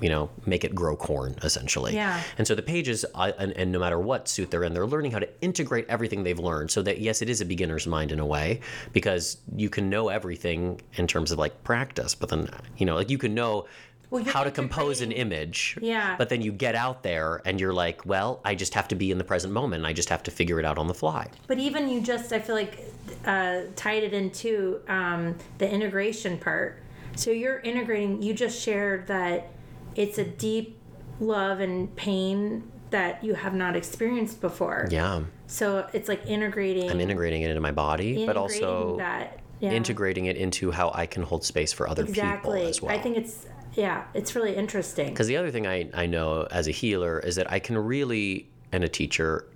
[0.00, 1.94] you know, make it grow corn essentially.
[1.94, 2.22] Yeah.
[2.36, 5.12] And so the pages, uh, and, and no matter what suit they're in, they're learning
[5.12, 6.70] how to integrate everything they've learned.
[6.70, 8.60] So that yes, it is a beginner's mind in a way
[8.92, 13.10] because you can know everything in terms of like practice, but then you know, like
[13.10, 13.66] you can know.
[14.10, 16.16] Well, how to compose an image, Yeah.
[16.16, 19.10] But then you get out there and you're like, well, I just have to be
[19.10, 19.84] in the present moment.
[19.84, 21.28] I just have to figure it out on the fly.
[21.46, 22.86] But even you just, I feel like,
[23.26, 26.82] uh, tied it into um, the integration part.
[27.16, 28.22] So you're integrating.
[28.22, 29.50] You just shared that
[29.94, 30.78] it's a deep
[31.20, 34.88] love and pain that you have not experienced before.
[34.90, 35.24] Yeah.
[35.46, 36.90] So it's like integrating.
[36.90, 39.40] I'm integrating it into my body, but also that.
[39.60, 39.72] Yeah.
[39.72, 42.60] integrating it into how I can hold space for other exactly.
[42.60, 42.96] people as well.
[42.96, 45.08] I think it's yeah, it's really interesting.
[45.08, 48.48] Because the other thing I, I know as a healer is that I can really,
[48.72, 49.46] and a teacher,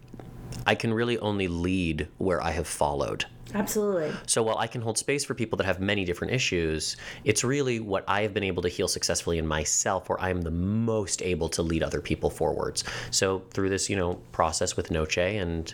[0.66, 3.26] I can really only lead where I have followed.
[3.54, 4.12] Absolutely.
[4.26, 7.80] So while I can hold space for people that have many different issues, it's really
[7.80, 11.22] what I have been able to heal successfully in myself where I am the most
[11.22, 12.84] able to lead other people forwards.
[13.10, 15.72] So through this, you know, process with Noche and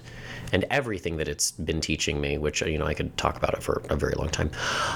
[0.52, 3.62] and everything that it's been teaching me, which you know I could talk about it
[3.62, 4.50] for a very long time,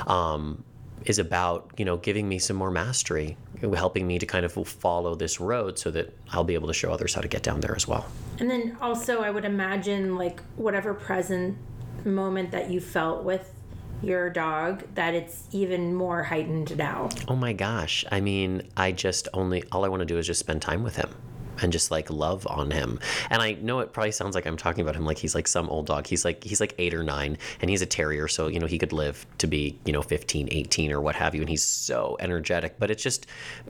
[0.07, 0.65] um,
[1.05, 5.15] is about you know giving me some more mastery, helping me to kind of follow
[5.15, 7.77] this road so that I'll be able to show others how to get down there
[7.77, 8.07] as well.
[8.39, 11.57] And then also, I would imagine like whatever present
[12.05, 13.53] moment that you felt with
[14.03, 17.09] your dog, that it's even more heightened now.
[17.29, 18.05] Oh my gosh.
[18.11, 20.97] I mean, I just only, all I want to do is just spend time with
[20.97, 21.15] him
[21.61, 22.99] and just like love on him.
[23.31, 25.69] And I know it probably sounds like I'm talking about him like he's like some
[25.69, 26.07] old dog.
[26.07, 28.27] He's like, he's like eight or nine and he's a terrier.
[28.27, 31.35] So, you know, he could live to be, you know, 15, 18 or what have
[31.35, 31.43] you.
[31.43, 32.79] And he's so energetic.
[32.79, 33.27] But it's just,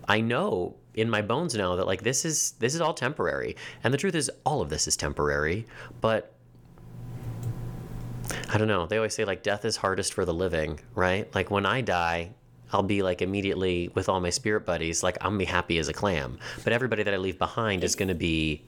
[0.08, 3.56] I know in my bones now that like this is, this is all temporary.
[3.84, 5.66] And the truth is, all of this is temporary.
[6.00, 6.34] But
[8.50, 8.86] I don't know.
[8.86, 11.32] They always say like death is hardest for the living, right?
[11.34, 12.30] Like when I die,
[12.72, 15.88] I'll be like immediately with all my spirit buddies, like I'm gonna be happy as
[15.88, 16.38] a clam.
[16.64, 18.62] But everybody that I leave behind is gonna be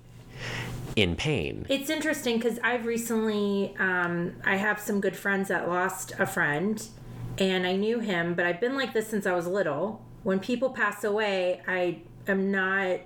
[0.96, 1.66] in pain.
[1.68, 6.86] It's interesting because I've recently, um, I have some good friends that lost a friend,
[7.38, 10.04] and I knew him, but I've been like this since I was little.
[10.22, 13.00] When people pass away, I am not.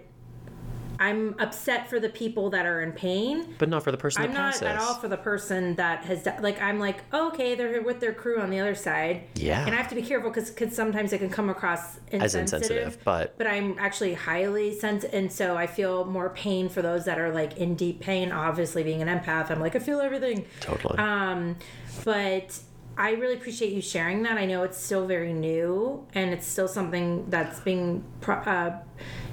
[1.01, 3.55] I'm upset for the people that are in pain.
[3.59, 4.62] But not for the person I'm that not passes.
[4.62, 8.12] at all for the person that has like I'm like oh, okay they're with their
[8.12, 9.64] crew on the other side Yeah.
[9.64, 12.99] and I have to be careful because sometimes it can come across insensitive, As insensitive,
[13.05, 17.18] but- but I'm actually highly sensitive and so I feel more pain for those that
[17.18, 20.99] are like in deep pain obviously being an empath I'm like I feel everything Totally.
[20.99, 21.57] um
[22.05, 22.59] but
[22.99, 24.36] I really appreciate you sharing that.
[24.38, 28.78] I know it's still very new and it's still something that's being, pro- uh,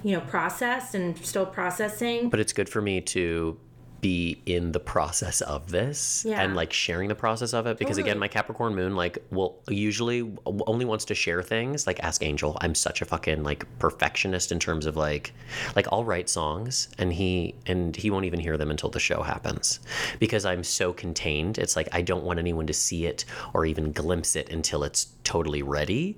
[0.04, 2.30] you know, processed and still processing.
[2.30, 3.58] but it's good for me to
[4.06, 6.42] be in the process of this Yeah.
[6.42, 10.20] and like sharing the process of it because again my capricorn moon like will usually
[10.46, 11.88] only wants to share things.
[11.88, 12.56] Like ask angel.
[12.62, 15.34] I'm such a fucking like perfectionist in terms of like
[15.76, 19.24] like i'll write songs and he and he won't even hear them until the show
[19.24, 19.80] happens
[20.20, 21.58] because i'm so contained.
[21.58, 25.08] It's like i don't want anyone to see it or even glimpse it until it's
[25.24, 26.18] totally ready.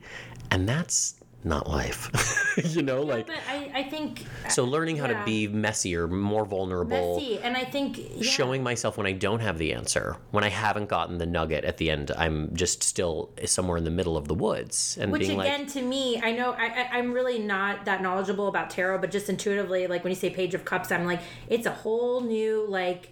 [0.52, 2.10] And that's not life
[2.76, 7.20] you know like but I, I think so learning how to be messier, more vulnerable,
[7.20, 10.50] messy, and I think yeah, showing myself when I don't have the answer, when I
[10.50, 14.28] haven't gotten the nugget at the end, I'm just still somewhere in the middle of
[14.28, 17.86] the woods and Which again, like, to me, I know I, I, I'm really not
[17.86, 21.06] that knowledgeable about tarot, but just intuitively, like when you say Page of Cups, I'm
[21.06, 21.20] like,
[21.50, 23.10] it's a whole new like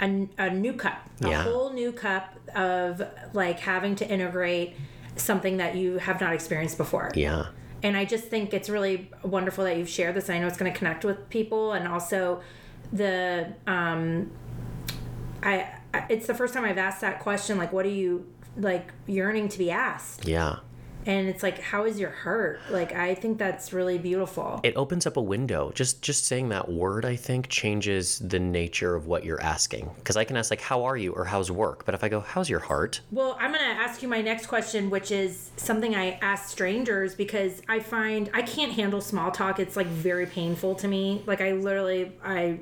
[0.00, 1.42] a, a new cup, a Yeah.
[1.42, 3.02] whole new cup of
[3.32, 4.76] like having to integrate
[5.16, 7.10] something that you have not experienced before.
[7.14, 7.46] yeah,
[7.86, 10.28] And I just think it's really wonderful that you've shared this.
[10.28, 12.40] I know it's going to connect with people, and also
[12.92, 14.32] the um,
[15.40, 15.68] I,
[16.10, 17.58] it's the first time I've asked that question.
[17.58, 18.26] Like, what are you
[18.56, 20.26] like yearning to be asked?
[20.26, 20.56] yeah.
[21.06, 25.06] And it's like how is your heart like i think that's really beautiful It opens
[25.06, 25.70] up a window.
[25.74, 29.90] Just just saying that word, I think, changes the nature of what you're asking.
[29.96, 32.20] Because I can ask like, "How are you?" or "How's work?" But if I go,
[32.20, 35.94] "How's your heart?" well i'm going to ask you my next question which is something
[35.94, 40.74] i ask strangers because i find i can't handle small talk it's like very painful
[40.74, 42.58] to me like i literally i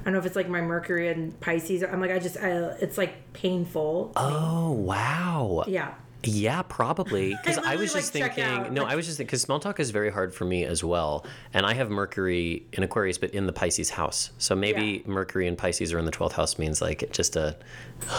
[0.00, 1.82] I don't know if it's like my Mercury and Pisces.
[1.82, 2.48] I'm like, I just, I,
[2.80, 4.12] it's like painful.
[4.16, 5.64] Oh wow.
[5.66, 5.92] yeah.
[6.24, 7.36] Yeah, probably.
[7.48, 8.74] Because I, literally, was just like, thinking.
[8.74, 11.64] No, I was just because small talk is very hard for me as well, and
[11.64, 14.30] I have Mercury in Aquarius, but in the Pisces house.
[14.38, 17.56] So maybe Mercury and Pisces are in the twelfth house means like just a,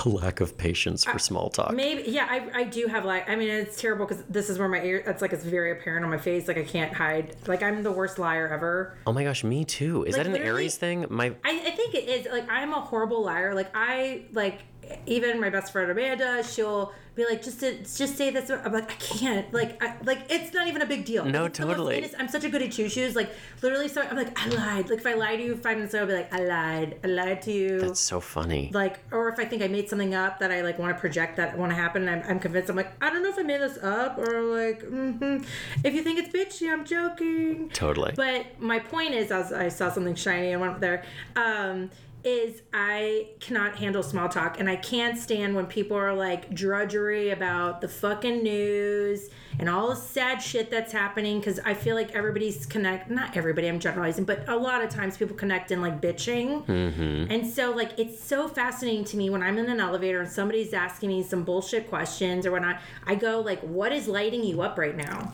[0.05, 1.73] a lack of patience for uh, small talk.
[1.73, 4.69] Maybe, yeah, I, I do have like, I mean, it's terrible because this is where
[4.69, 6.47] my ear, that's like, it's very apparent on my face.
[6.47, 7.35] Like, I can't hide.
[7.47, 8.97] Like, I'm the worst liar ever.
[9.05, 10.05] oh my gosh, me too.
[10.05, 11.05] Is Like, that an Aries thing?
[11.09, 13.53] My I, I think it is like I'm a horrible liar.
[13.53, 14.59] Like I like
[15.05, 18.49] even my best friend Amanda, she'll be like, just to, just say this.
[18.49, 19.53] I'm like, I can't.
[19.53, 21.25] Like, I, like it's not even a big deal.
[21.25, 22.09] No, totally.
[22.17, 23.15] I'm such a goody two shoes.
[23.15, 23.29] Like
[23.61, 24.89] literally, so I'm like, I lied.
[24.89, 26.99] Like if I lie to you five minutes ago, I'll be like, I lied.
[27.03, 27.81] I lied to you.
[27.81, 28.71] that's so funny.
[28.73, 31.37] like, or if I think I made something up that I like want to project
[31.37, 32.69] that want to happen, I'm, I'm convinced.
[32.69, 35.37] I'm like, I don't know if I made this up or like, hmm
[35.83, 37.69] if you think it's bitchy, I'm joking.
[37.69, 38.13] Totally.
[38.15, 41.03] But my point is, as I saw something shiny I went there,
[41.35, 41.89] um,
[42.23, 47.29] is I cannot handle small talk and I can't stand when people are like drudgery
[47.29, 52.13] about the fucking news and all the sad shit that's happening because I feel like
[52.13, 56.01] everybody's connect not everybody I'm generalizing but a lot of times people connect in like
[56.01, 56.65] bitching.
[56.65, 57.31] Mm-hmm.
[57.31, 60.73] And so like it's so fascinating to me when I'm in an elevator and somebody's
[60.73, 64.61] asking me some bullshit questions or when I I go like what is lighting you
[64.61, 65.31] up right now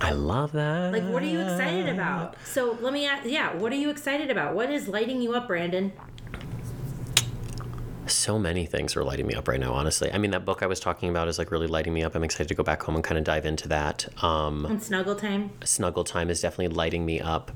[0.00, 0.92] I love that.
[0.92, 4.30] like what are you excited about so let me ask yeah what are you excited
[4.30, 5.92] about what is lighting you up Brandon
[8.06, 10.10] So many things are lighting me up right now, honestly.
[10.10, 12.14] I mean, that book I was talking about is like really lighting me up.
[12.14, 14.08] I'm excited to go back home and kind of dive into that.
[14.24, 17.50] Um, on snuggle time Snuggle Time is definitely lighting me up.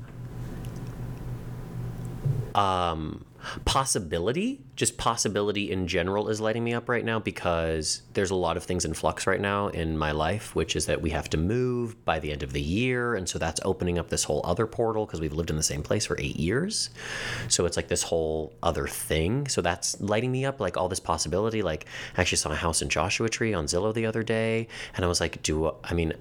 [2.55, 3.25] Um,
[3.65, 8.57] possibility, just possibility in general, is lighting me up right now because there's a lot
[8.57, 11.37] of things in flux right now in my life, which is that we have to
[11.37, 13.15] move by the end of the year.
[13.15, 15.83] And so that's opening up this whole other portal because we've lived in the same
[15.83, 16.89] place for eight years.
[17.47, 19.47] So it's like this whole other thing.
[19.47, 21.61] So that's lighting me up, like all this possibility.
[21.61, 21.85] Like,
[22.17, 24.67] I actually saw a house in Joshua Tree on Zillow the other day.
[24.95, 26.13] And I was like, do I mean,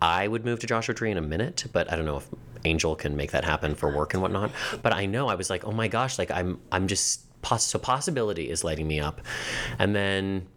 [0.00, 2.28] I would move to Joshua Tree in a minute, but I don't know if
[2.66, 4.50] Angel can make that happen for work and whatnot.
[4.82, 7.22] But I know I was like, oh my gosh, like I'm I'm just
[7.58, 9.20] so possibility is lighting me up,
[9.78, 10.48] and then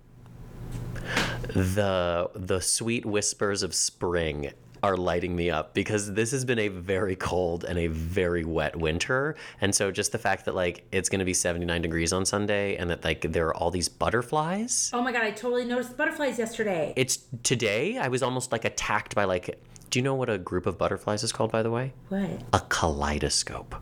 [1.53, 4.51] the the sweet whispers of spring
[4.81, 8.75] are lighting me up because this has been a very cold and a very wet
[8.75, 12.25] winter and so just the fact that like it's going to be 79 degrees on
[12.25, 15.97] sunday and that like there are all these butterflies Oh my god, I totally noticed
[15.97, 16.93] butterflies yesterday.
[16.95, 20.65] it's today i was almost like attacked by like do you know what a group
[20.65, 22.29] of butterflies is called by the way what?
[22.53, 23.75] a kaleidoscope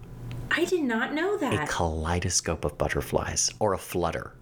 [0.49, 1.53] I did not know that.
[1.53, 4.34] a kaleidoscope of butterflies or a flutter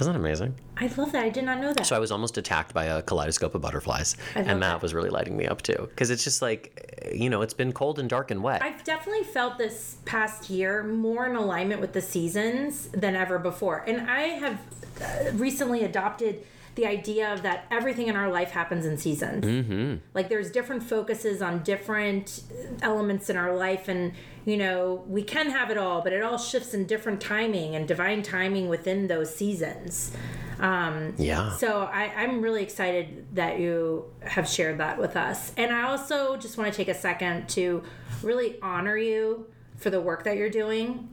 [0.00, 1.22] isn't that amazing I love that.
[1.22, 1.86] I did not know that.
[1.86, 4.82] so i was almost attacked by a kaleidoscope of butterflies and that, that.
[4.82, 7.98] was really lighting me up too because it's just like you know it's been cold
[7.98, 12.00] and dark and wet I've definitely felt this past year more in alignment with the
[12.00, 13.84] seasons than ever before.
[13.86, 14.58] And I have
[15.00, 16.44] uh, recently adopted
[16.74, 19.44] the idea of that everything in our life happens in seasons.
[19.44, 19.96] Mm-hmm.
[20.14, 22.42] Like there's different focuses on different
[22.80, 24.12] elements in our life, and
[24.44, 27.86] you know we can have it all, but it all shifts in different timing and
[27.86, 30.16] divine timing within those seasons.
[30.60, 35.52] Um, yeah so I, I'm really excited that you have shared that with us.
[35.56, 37.82] And I also just want to take a second to
[38.22, 39.46] really honor you
[39.76, 41.08] for the work that you're doing.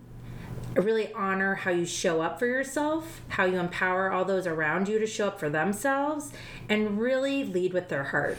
[0.75, 4.99] Really honor how you show up for yourself, how you empower all those around you
[4.99, 6.31] to show up for themselves,
[6.69, 8.37] and really lead with their heart.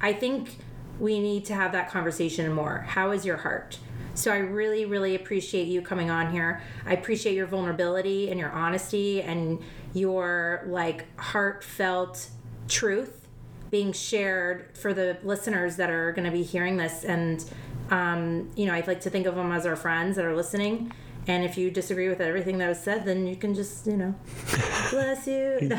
[0.00, 0.58] I think
[0.98, 2.84] we need to have that conversation more.
[2.88, 3.78] How is your heart?
[4.14, 6.62] So I really, really appreciate you coming on here.
[6.84, 9.60] I appreciate your vulnerability and your honesty and
[9.94, 12.28] your like heartfelt
[12.68, 13.26] truth
[13.70, 17.04] being shared for the listeners that are going to be hearing this.
[17.04, 17.42] And,
[17.90, 20.92] um, you know, I'd like to think of them as our friends that are listening.
[21.28, 24.14] And if you disagree with everything that was said, then you can just, you know,
[24.90, 25.58] bless you.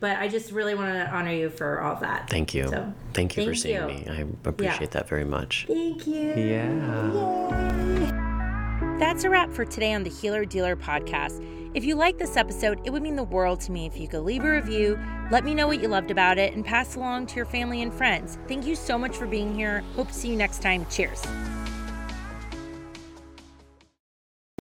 [0.00, 2.28] but I just really want to honor you for all that.
[2.30, 3.86] thank you So, thank you for seeing you.
[3.88, 6.34] me i appreciate that very much Thank you.
[6.36, 8.08] yeah
[9.00, 11.42] That's a wrap for today on the Healer Dealer podcast.
[11.74, 14.22] If you like this episode, it would mean the world to me if you could
[14.22, 14.98] leave a review,
[15.30, 17.92] let me know what you loved about it, and pass along to your family and
[17.92, 18.38] friends.
[18.48, 19.82] Thank you so much for being here.
[19.94, 20.86] Hope to see you next time.
[20.90, 21.22] Cheers.